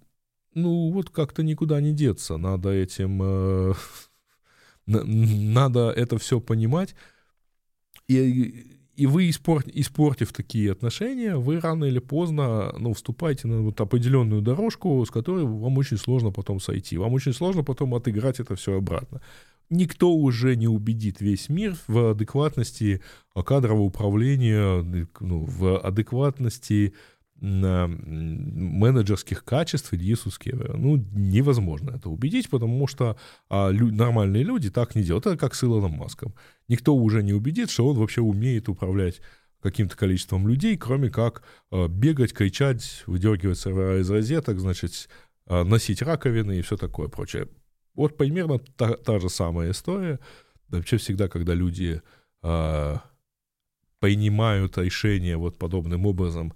ну, 0.54 0.90
вот 0.90 1.10
как-то 1.10 1.42
никуда 1.42 1.80
не 1.80 1.92
деться. 1.92 2.38
Надо 2.38 2.70
этим... 2.70 3.20
Э, 3.22 3.74
надо 4.86 5.90
это 5.90 6.18
все 6.18 6.40
понимать. 6.40 6.94
И 8.08 8.77
и 8.98 9.06
вы, 9.06 9.30
испорт, 9.30 9.68
испортив 9.68 10.32
такие 10.32 10.72
отношения, 10.72 11.36
вы 11.36 11.60
рано 11.60 11.84
или 11.84 12.00
поздно 12.00 12.74
ну, 12.78 12.94
вступаете 12.94 13.46
на 13.46 13.62
вот 13.62 13.80
определенную 13.80 14.42
дорожку, 14.42 15.04
с 15.06 15.10
которой 15.10 15.44
вам 15.44 15.78
очень 15.78 15.98
сложно 15.98 16.32
потом 16.32 16.58
сойти. 16.58 16.98
Вам 16.98 17.12
очень 17.12 17.32
сложно 17.32 17.62
потом 17.62 17.94
отыграть 17.94 18.40
это 18.40 18.56
все 18.56 18.76
обратно. 18.76 19.20
Никто 19.70 20.12
уже 20.12 20.56
не 20.56 20.66
убедит 20.66 21.20
весь 21.20 21.48
мир 21.48 21.76
в 21.86 22.10
адекватности 22.10 23.00
кадрового 23.34 23.82
управления, 23.82 25.06
ну, 25.20 25.44
в 25.44 25.78
адекватности 25.78 26.92
менеджерских 27.40 29.44
качеств 29.44 29.94
Ильи 29.94 30.16
Сускевера. 30.16 30.76
Ну, 30.76 30.96
невозможно 31.12 31.96
это 31.96 32.08
убедить, 32.08 32.50
потому 32.50 32.86
что 32.86 33.16
а, 33.48 33.70
лю- 33.70 33.92
нормальные 33.92 34.42
люди 34.42 34.70
так 34.70 34.94
не 34.94 35.02
делают. 35.02 35.26
Это 35.26 35.36
как 35.36 35.54
с 35.54 35.62
Илоном 35.62 35.92
Маском. 35.92 36.34
Никто 36.68 36.96
уже 36.96 37.22
не 37.22 37.32
убедит, 37.32 37.70
что 37.70 37.88
он 37.88 37.96
вообще 37.96 38.20
умеет 38.20 38.68
управлять 38.68 39.20
каким-то 39.60 39.96
количеством 39.96 40.48
людей, 40.48 40.76
кроме 40.76 41.10
как 41.10 41.42
а, 41.70 41.88
бегать, 41.88 42.32
кричать, 42.32 43.04
выдергивать 43.06 43.58
сервера 43.58 44.00
из 44.00 44.10
розеток, 44.10 44.58
значит, 44.58 45.08
а, 45.46 45.64
носить 45.64 46.02
раковины 46.02 46.58
и 46.58 46.62
все 46.62 46.76
такое 46.76 47.08
прочее. 47.08 47.48
Вот 47.94 48.16
примерно 48.16 48.58
та, 48.58 48.96
та 48.96 49.20
же 49.20 49.28
самая 49.28 49.70
история. 49.70 50.18
Вообще 50.68 50.96
всегда, 50.96 51.28
когда 51.28 51.54
люди 51.54 52.02
а, 52.42 53.00
принимают 54.00 54.78
решения 54.78 55.36
вот 55.36 55.58
подобным 55.58 56.06
образом, 56.06 56.52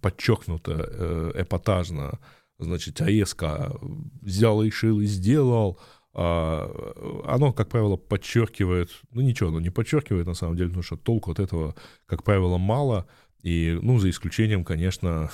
подчеркнуто, 0.00 0.72
э, 0.72 1.32
эпатажно, 1.42 2.18
значит, 2.58 3.00
резко 3.00 3.72
взял, 4.20 4.62
решил 4.62 5.00
и 5.00 5.06
сделал, 5.06 5.78
а, 6.12 7.22
оно, 7.26 7.52
как 7.52 7.68
правило, 7.68 7.96
подчеркивает, 7.96 8.90
ну 9.12 9.20
ничего, 9.20 9.50
оно 9.50 9.60
не 9.60 9.70
подчеркивает 9.70 10.26
на 10.26 10.34
самом 10.34 10.56
деле, 10.56 10.68
потому 10.68 10.82
что 10.82 10.96
толку 10.96 11.30
от 11.30 11.38
этого, 11.38 11.74
как 12.06 12.24
правило, 12.24 12.58
мало, 12.58 13.06
и, 13.42 13.78
ну, 13.80 13.98
за 13.98 14.10
исключением, 14.10 14.64
конечно, 14.64 15.30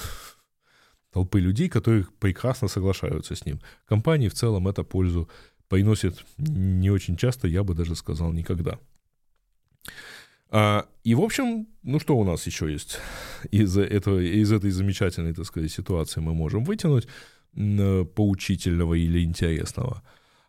толпы 1.12 1.40
людей, 1.40 1.68
которые 1.68 2.06
прекрасно 2.20 2.68
соглашаются 2.68 3.34
с 3.34 3.44
ним. 3.46 3.60
Компании 3.86 4.28
в 4.28 4.34
целом 4.34 4.68
это 4.68 4.84
пользу 4.84 5.28
приносит 5.68 6.24
не 6.36 6.90
очень 6.90 7.16
часто, 7.16 7.48
я 7.48 7.64
бы 7.64 7.74
даже 7.74 7.96
сказал, 7.96 8.32
никогда. 8.32 8.78
А, 10.50 10.86
и, 11.04 11.14
в 11.14 11.20
общем, 11.20 11.66
ну 11.82 11.98
что 12.00 12.16
у 12.16 12.24
нас 12.24 12.46
еще 12.46 12.70
есть 12.70 12.98
из, 13.50 13.76
этого, 13.76 14.20
из 14.20 14.52
этой 14.52 14.70
замечательной, 14.70 15.34
так 15.34 15.46
сказать, 15.46 15.70
ситуации 15.70 16.20
мы 16.20 16.34
можем 16.34 16.64
вытянуть 16.64 17.08
поучительного 18.14 18.94
или 18.94 19.24
интересного? 19.24 20.02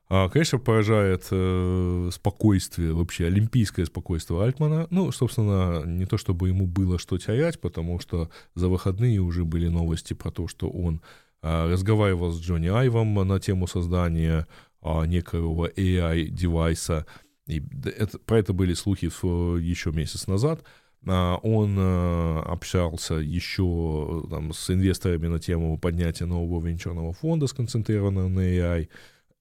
А, 0.10 0.30
конечно, 0.30 0.58
поражает 0.58 1.28
э, 1.32 2.10
спокойствие, 2.14 2.94
вообще 2.94 3.26
олимпийское 3.26 3.86
спокойствие 3.86 4.42
Альтмана. 4.42 4.88
Ну, 4.90 5.12
собственно, 5.12 5.84
не 5.86 6.06
то 6.06 6.18
чтобы 6.18 6.48
ему 6.48 6.66
было 6.66 6.98
что 6.98 7.18
терять, 7.18 7.60
потому 7.60 8.00
что 8.00 8.30
за 8.56 8.70
выходные 8.70 9.20
уже 9.20 9.44
были 9.44 9.68
новости 9.68 10.14
про 10.14 10.32
то, 10.32 10.48
что 10.48 10.70
он 10.70 11.02
э, 11.42 11.72
разговаривал 11.72 12.32
с 12.32 12.40
Джонни 12.40 12.70
Айвом 12.70 13.16
на 13.16 13.40
тему 13.42 13.68
создания 13.68 14.48
э, 14.82 15.06
некоего 15.08 15.68
AI-девайса. 15.68 17.06
И 17.48 17.64
это, 17.86 18.20
про 18.20 18.40
это 18.40 18.54
были 18.54 18.74
слухи 18.74 19.10
в, 19.10 19.58
еще 19.58 19.92
месяц 19.92 20.28
назад. 20.28 20.64
А, 21.06 21.38
он 21.38 21.78
э, 21.78 22.40
общался 22.46 23.16
еще 23.16 24.26
там, 24.30 24.54
с 24.54 24.70
инвесторами 24.70 25.28
на 25.28 25.40
тему 25.40 25.78
поднятия 25.78 26.26
нового 26.26 26.66
венчурного 26.66 27.14
фонда, 27.14 27.48
сконцентрированного 27.48 28.28
на 28.28 28.40
AI. 28.42 28.90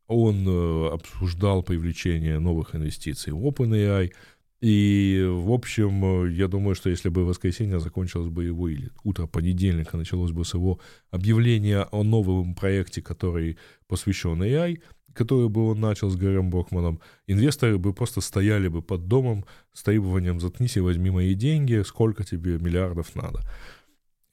Он 0.06 0.46
э, 0.46 0.94
обсуждал 0.94 1.62
привлечение 1.62 2.38
новых 2.38 2.74
инвестиций 2.76 3.32
в 3.32 3.44
OpenAI. 3.44 4.12
И, 4.60 5.26
в 5.28 5.50
общем, 5.50 6.24
э, 6.26 6.32
я 6.32 6.46
думаю, 6.46 6.76
что 6.76 6.88
если 6.88 7.08
бы 7.08 7.24
воскресенье 7.24 7.80
закончилось 7.80 8.28
бы 8.28 8.44
его, 8.44 8.68
или 8.68 8.90
утро 9.02 9.26
понедельника 9.26 9.96
началось 9.96 10.30
бы 10.30 10.44
с 10.44 10.54
его 10.54 10.78
объявления 11.10 11.88
о 11.90 12.04
новом 12.04 12.54
проекте, 12.54 13.02
который 13.02 13.58
посвящен 13.88 14.40
AI, 14.42 14.80
который 15.16 15.48
бы 15.48 15.70
он 15.70 15.80
начал 15.80 16.10
с 16.10 16.16
Гэром 16.16 16.50
Бокманом, 16.50 17.00
инвесторы 17.26 17.78
бы 17.78 17.92
просто 17.92 18.20
стояли 18.20 18.68
бы 18.68 18.82
под 18.82 19.08
домом 19.08 19.44
с 19.72 19.82
требованием 19.82 20.40
«заткнись 20.40 20.76
и 20.76 20.80
возьми 20.80 21.10
мои 21.10 21.34
деньги, 21.34 21.82
сколько 21.84 22.24
тебе 22.24 22.58
миллиардов 22.58 23.14
надо». 23.16 23.40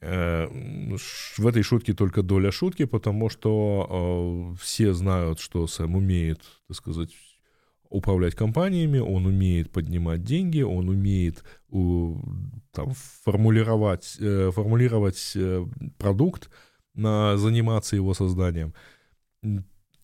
Э, 0.02 0.48
в 1.38 1.48
этой 1.48 1.64
шутке 1.64 1.94
только 1.94 2.24
доля 2.24 2.52
шутки, 2.52 2.86
потому 2.86 3.30
что 3.30 4.52
э, 4.54 4.62
все 4.62 4.94
знают, 4.94 5.40
что 5.40 5.66
Сэм 5.66 5.96
умеет, 5.96 6.42
так 6.68 6.78
сказать, 6.78 7.10
управлять 7.90 8.36
компаниями, 8.36 9.00
он 9.00 9.26
умеет 9.26 9.72
поднимать 9.72 10.24
деньги, 10.24 10.62
он 10.62 10.90
умеет 10.90 11.44
там, 12.72 12.94
формулировать, 13.24 14.18
э, 14.20 14.52
формулировать 14.52 15.38
продукт, 15.98 16.50
на, 16.96 17.38
заниматься 17.38 17.96
его 17.96 18.14
созданием. 18.14 18.74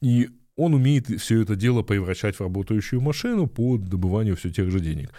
И 0.02 0.30
он 0.60 0.74
умеет 0.74 1.08
все 1.22 1.42
это 1.42 1.56
дело 1.56 1.84
превращать 1.84 2.36
в 2.36 2.42
работающую 2.42 3.00
машину 3.00 3.48
по 3.48 3.78
добыванию 3.78 4.36
все 4.36 4.50
тех 4.50 4.70
же 4.70 4.82
денег. 4.82 5.10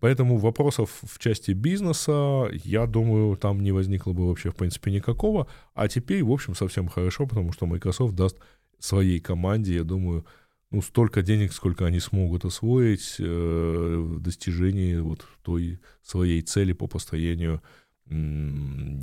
Поэтому 0.00 0.36
вопросов 0.36 0.98
в 1.02 1.18
части 1.20 1.52
бизнеса, 1.52 2.48
я 2.64 2.86
думаю, 2.86 3.36
там 3.36 3.62
не 3.62 3.70
возникло 3.70 4.12
бы 4.12 4.26
вообще, 4.26 4.50
в 4.50 4.56
принципе, 4.56 4.90
никакого. 4.90 5.46
А 5.74 5.86
теперь, 5.86 6.24
в 6.24 6.32
общем, 6.32 6.56
совсем 6.56 6.88
хорошо, 6.88 7.26
потому 7.26 7.52
что 7.52 7.66
Microsoft 7.66 8.16
даст 8.16 8.38
своей 8.80 9.20
команде, 9.20 9.74
я 9.74 9.84
думаю, 9.84 10.24
ну, 10.72 10.82
столько 10.82 11.22
денег, 11.22 11.52
сколько 11.52 11.86
они 11.86 12.00
смогут 12.00 12.44
освоить 12.44 13.16
э, 13.20 13.24
в 13.24 14.20
достижении 14.20 14.96
вот 14.96 15.24
той 15.42 15.78
своей 16.02 16.42
цели 16.42 16.72
по 16.72 16.88
построению 16.88 17.62
э, 18.06 18.14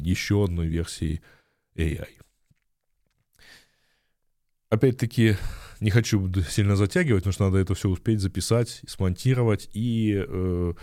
еще 0.01 0.43
одной 0.43 0.67
версии 0.67 1.21
AI. 1.77 2.07
Опять-таки, 4.69 5.37
не 5.79 5.91
хочу 5.91 6.29
сильно 6.49 6.75
затягивать, 6.75 7.23
потому 7.23 7.33
что 7.33 7.45
надо 7.45 7.57
это 7.59 7.73
все 7.73 7.89
успеть 7.89 8.19
записать, 8.19 8.81
смонтировать 8.85 9.69
и, 9.73 10.25
э, 10.27 10.73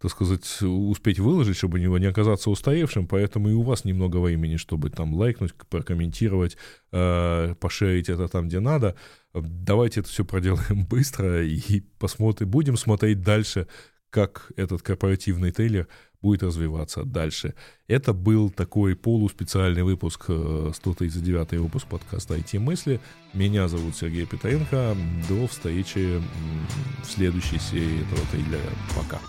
так 0.00 0.10
сказать, 0.10 0.62
успеть 0.62 1.18
выложить, 1.18 1.56
чтобы 1.56 1.78
не, 1.78 1.86
не 1.86 2.06
оказаться 2.06 2.48
устаревшим, 2.48 3.06
поэтому 3.06 3.50
и 3.50 3.52
у 3.52 3.62
вас 3.62 3.84
немного 3.84 4.18
времени, 4.18 4.56
чтобы 4.56 4.88
там 4.88 5.14
лайкнуть, 5.14 5.54
прокомментировать, 5.68 6.56
э, 6.92 7.54
пошерить 7.60 8.08
это 8.08 8.28
там, 8.28 8.48
где 8.48 8.60
надо. 8.60 8.96
Давайте 9.34 10.00
это 10.00 10.08
все 10.08 10.24
проделаем 10.24 10.86
быстро 10.88 11.44
и 11.44 11.80
посмотрим, 11.98 12.48
будем 12.48 12.78
смотреть 12.78 13.20
дальше, 13.20 13.66
как 14.08 14.52
этот 14.56 14.80
корпоративный 14.80 15.50
трейлер 15.50 15.88
будет 16.24 16.42
развиваться 16.42 17.04
дальше. 17.04 17.54
Это 17.86 18.14
был 18.14 18.48
такой 18.48 18.96
полуспециальный 18.96 19.82
выпуск, 19.82 20.24
139 20.24 21.52
э, 21.52 21.58
выпуск 21.58 21.86
подкаста 21.86 22.34
«IT-мысли». 22.34 22.98
Меня 23.34 23.68
зовут 23.68 23.94
Сергей 23.94 24.24
Петренко. 24.24 24.96
До 25.28 25.46
встречи 25.46 26.22
в 27.02 27.06
следующей 27.06 27.58
серии 27.58 28.00
этого 28.06 28.26
трейлера. 28.32 28.72
Пока. 28.96 29.20